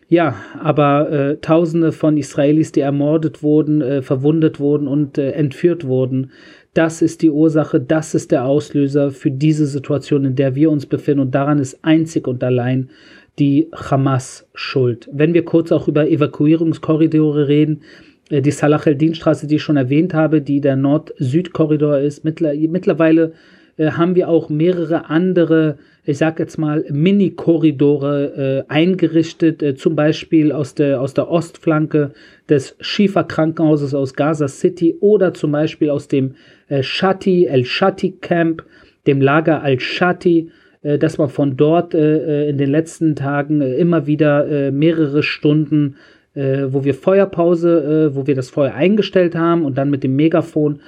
Ja, 0.08 0.36
aber 0.60 1.10
äh, 1.10 1.36
Tausende 1.38 1.90
von 1.90 2.16
Israelis, 2.16 2.70
die 2.70 2.80
ermordet 2.80 3.42
wurden, 3.42 3.82
äh, 3.82 4.02
verwundet 4.02 4.60
wurden 4.60 4.86
und 4.86 5.18
äh, 5.18 5.32
entführt 5.32 5.84
wurden, 5.84 6.30
das 6.74 7.02
ist 7.02 7.22
die 7.22 7.30
Ursache, 7.30 7.80
das 7.80 8.14
ist 8.14 8.30
der 8.30 8.44
Auslöser 8.44 9.10
für 9.10 9.30
diese 9.30 9.66
Situation, 9.66 10.24
in 10.26 10.36
der 10.36 10.54
wir 10.54 10.70
uns 10.70 10.86
befinden. 10.86 11.20
Und 11.20 11.34
daran 11.34 11.58
ist 11.58 11.82
einzig 11.82 12.28
und 12.28 12.44
allein 12.44 12.90
die 13.38 13.68
Hamas 13.72 14.48
schuld. 14.54 15.08
Wenn 15.12 15.34
wir 15.34 15.44
kurz 15.44 15.72
auch 15.72 15.88
über 15.88 16.08
Evakuierungskorridore 16.08 17.48
reden, 17.48 17.82
äh, 18.30 18.42
die 18.42 18.50
Salah 18.50 18.80
el-Din-Straße, 18.84 19.46
die 19.46 19.56
ich 19.56 19.62
schon 19.62 19.76
erwähnt 19.76 20.14
habe, 20.14 20.40
die 20.40 20.60
der 20.60 20.76
Nord-Süd-Korridor 20.76 21.98
ist, 21.98 22.24
mittlerweile 22.24 23.32
äh, 23.76 23.90
haben 23.92 24.14
wir 24.14 24.28
auch 24.28 24.48
mehrere 24.48 25.10
andere, 25.10 25.78
ich 26.04 26.18
sag 26.18 26.38
jetzt 26.38 26.56
mal, 26.56 26.84
Mini-Korridore 26.90 28.64
äh, 28.68 28.72
eingerichtet, 28.72 29.62
äh, 29.62 29.74
zum 29.74 29.96
Beispiel 29.96 30.52
aus 30.52 30.74
der, 30.74 31.00
aus 31.00 31.14
der 31.14 31.30
Ostflanke 31.30 32.12
des 32.48 32.76
Shifa-Krankenhauses 32.80 33.94
aus 33.94 34.14
Gaza 34.14 34.48
City 34.48 34.96
oder 35.00 35.34
zum 35.34 35.52
Beispiel 35.52 35.90
aus 35.90 36.08
dem 36.08 36.36
äh, 36.68 36.82
Shati, 36.82 37.46
El 37.46 37.64
Shati 37.64 38.12
Camp, 38.20 38.64
dem 39.06 39.20
Lager 39.20 39.62
Al-Shati, 39.62 40.50
dass 40.98 41.18
man 41.18 41.28
von 41.28 41.56
dort 41.56 41.94
äh, 41.94 42.48
in 42.48 42.58
den 42.58 42.70
letzten 42.70 43.16
Tagen 43.16 43.60
immer 43.60 44.06
wieder 44.06 44.70
mehrere 44.70 45.22
Stunden 45.22 45.96
wo 46.38 46.84
wir 46.84 46.92
Feuerpause, 46.92 48.10
wo 48.12 48.26
wir 48.26 48.34
das 48.34 48.50
Feuer 48.50 48.74
eingestellt 48.74 49.34
haben 49.34 49.64
und 49.64 49.78
dann 49.78 49.88
mit 49.88 50.04
dem 50.04 50.16
Megafon 50.16 50.80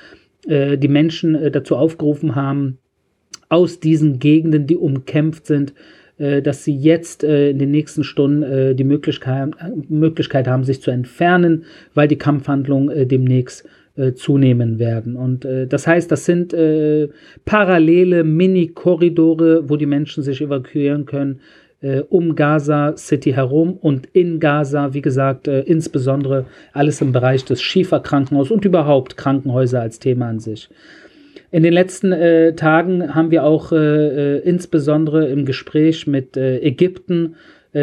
äh, 0.47 0.79
die 0.79 0.89
Menschen 0.89 1.35
äh, 1.35 1.51
dazu 1.51 1.77
aufgerufen 1.77 2.35
haben, 2.35 2.79
aus 3.49 3.81
diesen 3.81 4.19
Gegenden, 4.19 4.67
die 4.67 4.77
umkämpft 4.77 5.47
sind, 5.47 5.73
äh, 6.19 6.43
dass 6.43 6.65
sie 6.65 6.77
jetzt 6.77 7.25
äh, 7.25 7.51
in 7.51 7.59
den 7.59 7.71
nächsten 7.71 8.05
Stunden 8.05 8.43
äh, 8.43 8.75
die 8.75 8.85
Möglichkeit, 8.85 9.51
Möglichkeit 9.89 10.47
haben, 10.47 10.65
sich 10.65 10.83
zu 10.83 10.91
entfernen, 10.91 11.65
weil 11.95 12.09
die 12.09 12.19
Kampfhandlungen 12.19 13.09
demnächst 13.09 13.67
zunehmen 14.15 14.79
werden. 14.79 15.17
Und 15.17 15.45
das 15.69 15.87
heißt, 15.87 16.11
das 16.13 16.25
sind 16.25 16.55
parallele 17.45 18.25
Mini-Korridore, 18.25 19.69
wo 19.69 19.77
die 19.77 19.87
Menschen 19.87 20.23
sich 20.23 20.41
evakuieren 20.41 21.05
können, 21.07 21.41
äh, 21.81 22.01
um 22.09 22.35
Gaza 22.35 22.97
City 22.97 23.33
herum 23.33 23.77
und 23.77 24.07
in 24.13 24.41
Gaza, 24.41 24.95
wie 24.95 25.03
gesagt, 25.03 25.49
äh, 25.49 25.61
insbesondere 25.61 26.47
alles 26.73 27.01
im 27.01 27.13
Bereich 27.13 27.45
des 27.45 27.63
Schieferkrankenhauses 27.63 28.51
und 28.51 28.65
überhaupt 28.65 29.17
Krankenhäuser 29.17 29.81
als 29.81 29.99
Thema 29.99 30.29
an 30.29 30.41
sich. 30.41 30.69
In 31.51 31.63
den 31.63 31.73
letzten 31.73 32.13
äh, 32.13 32.55
Tagen 32.55 33.15
haben 33.15 33.31
wir 33.31 33.45
auch 33.45 33.73
äh, 33.73 33.77
äh 33.77 34.39
insbesondere 34.41 35.29
im 35.29 35.47
Gespräch 35.47 36.07
mit 36.07 36.37
äh, 36.37 36.59
Ägypten 36.59 37.37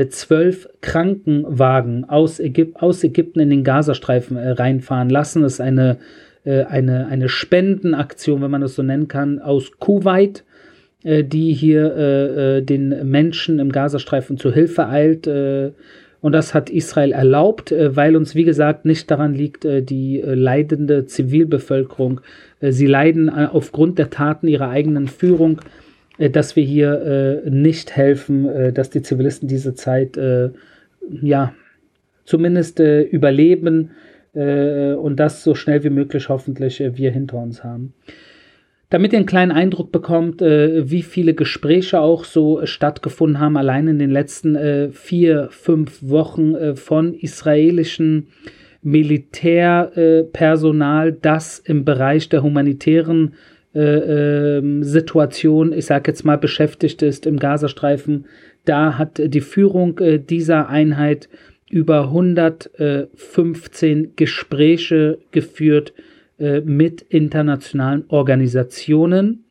zwölf 0.09 0.67
Krankenwagen 0.81 2.05
aus, 2.09 2.39
Ägyp 2.39 2.81
aus, 2.81 3.03
Ägypten 3.03 3.39
in 3.39 3.49
den 3.49 3.63
Gazastreifen 3.63 4.35
reinfahren 4.35 5.09
lassen. 5.09 5.43
Das 5.43 5.53
ist 5.53 5.61
eine, 5.61 5.97
eine, 6.43 7.07
eine 7.07 7.29
Spendenaktion, 7.29 8.41
wenn 8.41 8.49
man 8.49 8.61
das 8.61 8.75
so 8.75 8.81
nennen 8.81 9.07
kann, 9.07 9.39
aus 9.39 9.71
Kuwait 9.79 10.43
äh, 11.05 11.23
die 11.23 11.53
hier 11.53 11.95
äh, 11.95 12.57
äh, 12.57 12.61
den 12.61 13.09
Menschen 13.09 13.59
im 13.59 13.71
Gazastreifen 13.71 14.37
zu 14.37 14.51
Hilfe 14.51 14.87
eilt. 14.87 15.27
Äh, 15.27 15.71
und 16.19 16.31
das 16.31 16.55
hat 16.55 16.71
Israel 16.71 17.11
erlaubt, 17.11 17.71
äh, 17.71 17.95
weil 17.95 18.15
uns, 18.15 18.33
wie 18.33 18.43
gesagt, 18.43 18.85
nicht 18.85 19.11
daran 19.11 19.35
liegt, 19.35 19.65
äh, 19.65 19.83
die 19.83 20.21
leidende 20.25 21.05
Zivilbevölkerung. 21.05 22.21
sie 22.61 22.87
leiden 22.87 23.29
aufgrund 23.29 23.99
der 23.99 24.09
Taten 24.09 24.47
ihrer 24.47 24.69
eigenen 24.69 25.07
Führung, 25.07 25.61
dass 26.17 26.55
wir 26.55 26.63
hier 26.63 27.43
nicht 27.45 27.95
helfen, 27.95 28.73
dass 28.73 28.89
die 28.89 29.01
Zivilisten 29.01 29.47
diese 29.47 29.75
Zeit 29.75 30.17
ja 31.21 31.53
zumindest 32.23 32.79
überleben 32.79 33.91
und 34.33 35.15
das 35.17 35.43
so 35.43 35.55
schnell 35.55 35.83
wie 35.83 35.89
möglich 35.89 36.29
hoffentlich 36.29 36.79
wir 36.79 37.11
hinter 37.11 37.37
uns 37.37 37.63
haben. 37.63 37.93
Damit 38.89 39.13
ihr 39.13 39.17
einen 39.17 39.25
kleinen 39.25 39.51
Eindruck 39.51 39.91
bekommt, 39.91 40.41
äh, 40.41 40.89
wie 40.89 41.01
viele 41.01 41.33
Gespräche 41.33 41.99
auch 41.99 42.23
so 42.23 42.61
äh, 42.61 42.67
stattgefunden 42.67 43.39
haben, 43.39 43.57
allein 43.57 43.87
in 43.87 43.99
den 43.99 44.11
letzten 44.11 44.55
äh, 44.55 44.91
vier, 44.91 45.47
fünf 45.49 45.97
Wochen 46.01 46.53
äh, 46.53 46.75
von 46.75 47.15
israelischen 47.15 48.27
Militärpersonal, 48.83 51.13
das 51.13 51.57
im 51.57 51.83
Bereich 51.83 52.29
der 52.29 52.43
humanitären 52.43 53.29
äh, 53.29 53.31
ähm, 53.79 54.83
Situation, 54.83 55.73
ich 55.73 55.85
sage 55.85 56.11
jetzt 56.11 56.23
mal, 56.23 56.37
beschäftigt 56.37 57.01
ist 57.01 57.25
im 57.25 57.37
Gazastreifen. 57.37 58.25
Da 58.63 58.97
hat 58.97 59.19
die 59.23 59.41
Führung 59.41 59.99
äh, 59.99 60.19
dieser 60.19 60.69
Einheit 60.69 61.27
über 61.69 62.05
115 62.05 64.13
Gespräche 64.15 65.17
geführt 65.31 65.93
äh, 66.39 66.61
mit 66.61 67.01
internationalen 67.01 68.05
Organisationen, 68.07 69.43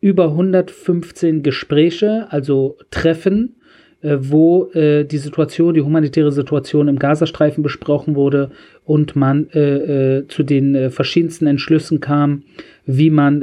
über 0.00 0.26
115 0.26 1.42
Gespräche, 1.42 2.28
also 2.30 2.76
Treffen, 2.90 3.54
äh, 3.54 3.57
wo 4.02 4.70
äh, 4.74 5.04
die 5.04 5.18
Situation, 5.18 5.74
die 5.74 5.80
humanitäre 5.80 6.32
Situation 6.32 6.88
im 6.88 6.98
Gazastreifen 6.98 7.62
besprochen 7.62 8.14
wurde 8.14 8.50
und 8.84 9.16
man 9.16 9.48
äh, 9.54 10.18
äh, 10.18 10.28
zu 10.28 10.42
den 10.42 10.74
äh, 10.74 10.90
verschiedensten 10.90 11.46
Entschlüssen 11.46 12.00
kam, 12.00 12.42
wie 12.86 13.10
man 13.10 13.42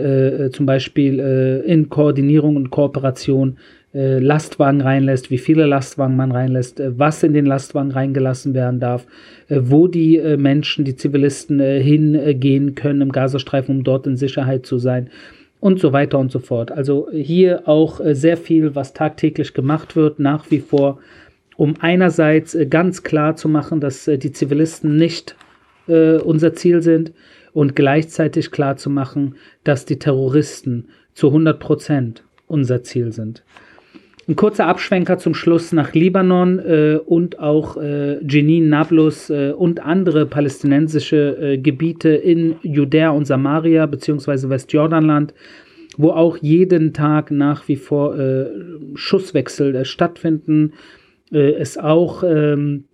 zum 0.53 0.65
Beispiel 0.65 1.19
in 1.67 1.87
Koordinierung 1.89 2.55
und 2.55 2.71
Kooperation 2.71 3.57
äh, 3.95 4.19
Lastwagen 4.19 4.81
reinlässt, 4.81 5.31
wie 5.31 5.37
viele 5.37 5.65
Lastwagen 5.65 6.17
man 6.17 6.33
reinlässt, 6.33 6.81
äh, 6.81 6.99
was 6.99 7.23
in 7.23 7.33
den 7.33 7.45
Lastwagen 7.45 7.91
reingelassen 7.91 8.53
werden 8.53 8.81
darf, 8.81 9.07
äh, 9.47 9.61
wo 9.63 9.87
die 9.87 10.17
äh, 10.17 10.35
Menschen, 10.35 10.83
die 10.83 10.97
Zivilisten 10.97 11.61
äh, 11.61 11.81
hingehen 11.81 12.75
können 12.75 12.99
im 13.01 13.13
Gazastreifen, 13.13 13.77
um 13.77 13.83
dort 13.85 14.05
in 14.05 14.17
Sicherheit 14.17 14.65
zu 14.65 14.77
sein 14.77 15.09
und 15.65 15.79
so 15.79 15.93
weiter 15.93 16.19
und 16.19 16.31
so 16.31 16.37
fort. 16.37 16.71
Also 16.71 17.09
hier 17.11 17.67
auch 17.67 17.99
äh, 17.99 18.13
sehr 18.13 18.37
viel, 18.37 18.75
was 18.75 18.93
tagtäglich 18.93 19.55
gemacht 19.55 19.95
wird, 19.95 20.19
nach 20.19 20.51
wie 20.51 20.59
vor, 20.59 20.99
um 21.57 21.73
einerseits 21.79 22.55
ganz 22.69 23.01
klar 23.01 23.35
zu 23.35 23.49
machen, 23.49 23.79
dass 23.79 24.05
die 24.05 24.31
Zivilisten 24.31 24.95
nicht 24.95 25.35
unser 25.87 26.55
Ziel 26.55 26.81
sind 26.81 27.13
und 27.53 27.75
gleichzeitig 27.75 28.49
klar 28.49 28.75
zu 28.75 28.89
machen, 28.89 29.35
dass 29.63 29.85
die 29.85 29.99
Terroristen 29.99 30.87
zu 31.13 31.27
100 31.27 31.59
Prozent 31.59 32.23
unser 32.47 32.81
Ziel 32.81 33.11
sind. 33.11 33.43
Ein 34.27 34.35
kurzer 34.35 34.65
Abschwenker 34.65 35.19
zum 35.19 35.35
Schluss 35.35 35.71
nach 35.71 35.93
Libanon 35.93 36.57
äh, 36.57 36.97
und 37.05 37.37
auch 37.37 37.77
äh, 37.77 38.17
Jenin, 38.25 38.69
Nablus 38.69 39.29
äh, 39.29 39.51
und 39.51 39.85
andere 39.85 40.25
palästinensische 40.25 41.37
äh, 41.39 41.57
Gebiete 41.59 42.09
in 42.09 42.55
Judäa 42.63 43.11
und 43.11 43.25
Samaria 43.25 43.85
beziehungsweise 43.85 44.49
Westjordanland, 44.49 45.35
wo 45.97 46.09
auch 46.09 46.37
jeden 46.37 46.91
Tag 46.91 47.29
nach 47.29 47.67
wie 47.67 47.75
vor 47.75 48.17
äh, 48.17 48.47
Schusswechsel 48.95 49.75
äh, 49.75 49.85
stattfinden. 49.85 50.73
es 51.29 51.77
auch 51.77 52.23
ähm, 52.23 52.85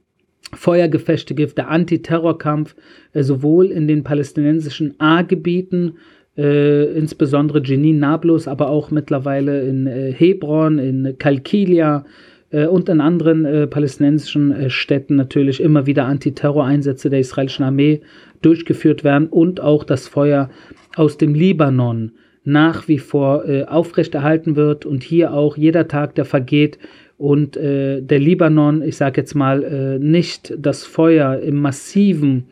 Feuergefechte 0.53 1.33
gibt, 1.33 1.57
der 1.57 1.69
Antiterrorkampf 1.69 2.75
sowohl 3.13 3.67
in 3.67 3.87
den 3.87 4.03
palästinensischen 4.03 4.95
A-Gebieten 4.99 5.95
äh, 6.37 6.85
insbesondere 6.97 7.61
Jenin 7.63 7.99
Nablus, 7.99 8.47
aber 8.47 8.69
auch 8.69 8.91
mittlerweile 8.91 9.67
in 9.67 9.87
äh, 9.87 10.13
Hebron, 10.13 10.79
in 10.79 11.15
Kalkilia 11.17 12.05
äh, 12.51 12.65
und 12.65 12.89
in 12.89 13.01
anderen 13.01 13.45
äh, 13.45 13.67
palästinensischen 13.67 14.51
äh, 14.51 14.69
Städten 14.69 15.15
natürlich 15.15 15.61
immer 15.61 15.85
wieder 15.85 16.05
Antiterroreinsätze 16.05 17.09
der 17.09 17.19
israelischen 17.19 17.65
Armee 17.65 18.01
durchgeführt 18.41 19.03
werden 19.03 19.27
und 19.27 19.61
auch 19.61 19.83
das 19.83 20.07
Feuer 20.07 20.49
aus 20.95 21.17
dem 21.17 21.33
Libanon 21.33 22.11
nach 22.43 22.87
wie 22.87 22.97
vor 22.97 23.47
äh, 23.47 23.65
aufrechterhalten 23.65 24.55
wird 24.55 24.85
und 24.85 25.03
hier 25.03 25.33
auch 25.33 25.57
jeder 25.57 25.87
Tag, 25.87 26.15
der 26.15 26.25
vergeht 26.25 26.79
und 27.17 27.55
der 27.55 28.19
Libanon, 28.19 28.81
ich 28.81 28.97
sage 28.97 29.21
jetzt 29.21 29.35
mal, 29.35 29.99
nicht 29.99 30.55
das 30.57 30.83
Feuer 30.83 31.37
im 31.37 31.57
massiven 31.57 32.47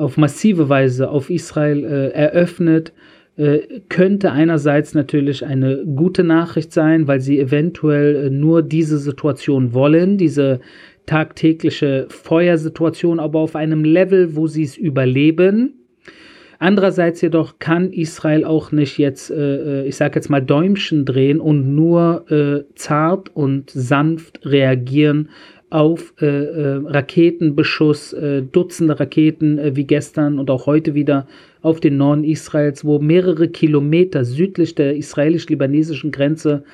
auf 0.00 0.16
massive 0.16 0.68
Weise 0.68 1.10
auf 1.10 1.30
Israel 1.30 1.84
äh, 1.84 2.08
eröffnet, 2.10 2.92
äh, 3.36 3.80
könnte 3.88 4.32
einerseits 4.32 4.94
natürlich 4.94 5.44
eine 5.44 5.84
gute 5.84 6.24
Nachricht 6.24 6.72
sein, 6.72 7.06
weil 7.06 7.20
sie 7.20 7.38
eventuell 7.38 8.26
äh, 8.26 8.30
nur 8.30 8.62
diese 8.62 8.98
Situation 8.98 9.72
wollen, 9.72 10.18
diese 10.18 10.60
tagtägliche 11.06 12.06
Feuersituation, 12.08 13.20
aber 13.20 13.38
auf 13.38 13.56
einem 13.56 13.84
Level, 13.84 14.36
wo 14.36 14.46
sie 14.46 14.62
es 14.64 14.76
überleben. 14.76 15.74
Andererseits 16.58 17.22
jedoch 17.22 17.58
kann 17.58 17.90
Israel 17.90 18.44
auch 18.44 18.70
nicht 18.70 18.98
jetzt, 18.98 19.30
äh, 19.30 19.86
ich 19.86 19.96
sage 19.96 20.16
jetzt 20.16 20.28
mal, 20.28 20.42
Däumchen 20.42 21.06
drehen 21.06 21.40
und 21.40 21.74
nur 21.74 22.30
äh, 22.30 22.64
zart 22.74 23.34
und 23.34 23.70
sanft 23.70 24.44
reagieren 24.44 25.30
auf 25.70 26.12
äh, 26.20 26.26
äh, 26.26 26.82
Raketenbeschuss, 26.84 28.12
äh, 28.12 28.42
Dutzende 28.42 28.98
Raketen 28.98 29.58
äh, 29.58 29.76
wie 29.76 29.84
gestern 29.84 30.40
und 30.40 30.50
auch 30.50 30.66
heute 30.66 30.94
wieder 30.94 31.26
auf 31.62 31.78
den 31.78 31.96
Norden 31.96 32.24
Israels, 32.24 32.84
wo 32.84 32.98
mehrere 32.98 33.48
Kilometer 33.48 34.24
südlich 34.24 34.74
der 34.74 34.96
israelisch-libanesischen 34.96 36.10
Grenze 36.10 36.64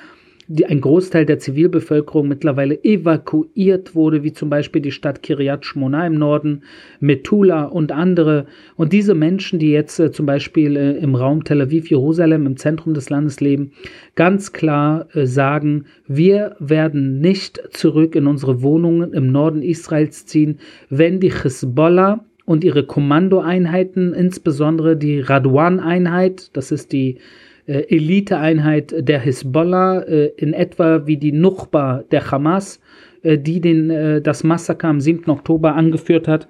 die 0.49 0.65
ein 0.65 0.79
Großteil 0.79 1.25
der 1.25 1.39
Zivilbevölkerung 1.39 2.27
mittlerweile 2.27 2.81
evakuiert 2.83 3.95
wurde, 3.95 4.23
wie 4.23 4.31
zum 4.31 4.49
Beispiel 4.49 4.81
die 4.81 4.91
Stadt 4.91 5.21
Kiryat 5.21 5.65
Shmona 5.65 6.07
im 6.07 6.15
Norden, 6.15 6.63
Metula 7.01 7.65
und 7.65 7.91
andere. 7.91 8.45
Und 8.77 8.93
diese 8.93 9.13
Menschen, 9.13 9.59
die 9.59 9.71
jetzt 9.71 9.99
äh, 9.99 10.11
zum 10.11 10.25
Beispiel 10.25 10.77
äh, 10.77 10.97
im 10.97 11.15
Raum 11.15 11.43
Tel 11.43 11.61
Aviv, 11.61 11.89
Jerusalem, 11.89 12.45
im 12.45 12.55
Zentrum 12.55 12.93
des 12.93 13.09
Landes 13.09 13.41
leben, 13.41 13.73
ganz 14.15 14.53
klar 14.53 15.07
äh, 15.13 15.25
sagen, 15.25 15.85
wir 16.07 16.55
werden 16.59 17.19
nicht 17.19 17.61
zurück 17.71 18.15
in 18.15 18.25
unsere 18.25 18.61
Wohnungen 18.61 19.13
im 19.13 19.31
Norden 19.31 19.61
Israels 19.61 20.25
ziehen, 20.25 20.59
wenn 20.89 21.19
die 21.19 21.33
Hezbollah 21.33 22.23
und 22.45 22.63
ihre 22.63 22.85
Kommandoeinheiten, 22.85 24.13
insbesondere 24.13 24.95
die 24.95 25.19
Radwan-Einheit, 25.19 26.55
das 26.55 26.71
ist 26.71 26.93
die 26.93 27.15
äh, 27.15 27.19
Eliteeinheit 27.67 28.95
der 28.97 29.19
Hisbollah, 29.19 30.01
äh, 30.01 30.31
in 30.37 30.53
etwa 30.53 31.05
wie 31.05 31.17
die 31.17 31.31
Nuchba 31.31 32.03
der 32.11 32.31
Hamas, 32.31 32.79
äh, 33.23 33.37
die 33.37 33.59
den, 33.61 33.89
äh, 33.89 34.21
das 34.21 34.43
Massaker 34.43 34.87
am 34.87 35.01
7. 35.01 35.29
Oktober 35.29 35.75
angeführt 35.75 36.27
hat. 36.27 36.47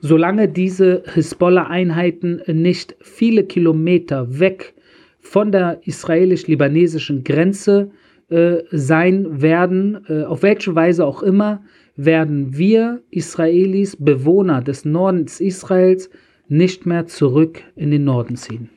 Solange 0.00 0.48
diese 0.48 1.02
Hisbollah-Einheiten 1.14 2.42
nicht 2.46 2.96
viele 3.00 3.44
Kilometer 3.44 4.38
weg 4.38 4.74
von 5.20 5.52
der 5.52 5.80
israelisch-libanesischen 5.84 7.24
Grenze 7.24 7.90
äh, 8.28 8.58
sein 8.70 9.42
werden, 9.42 10.04
äh, 10.08 10.22
auf 10.24 10.42
welche 10.42 10.74
Weise 10.74 11.04
auch 11.04 11.22
immer, 11.22 11.62
werden 11.96 12.56
wir 12.56 13.02
Israelis, 13.10 13.96
Bewohner 13.96 14.62
des 14.62 14.84
Nordens 14.84 15.40
Israels, 15.40 16.10
nicht 16.48 16.86
mehr 16.86 17.06
zurück 17.06 17.62
in 17.74 17.90
den 17.90 18.04
Norden 18.04 18.36
ziehen. 18.36 18.70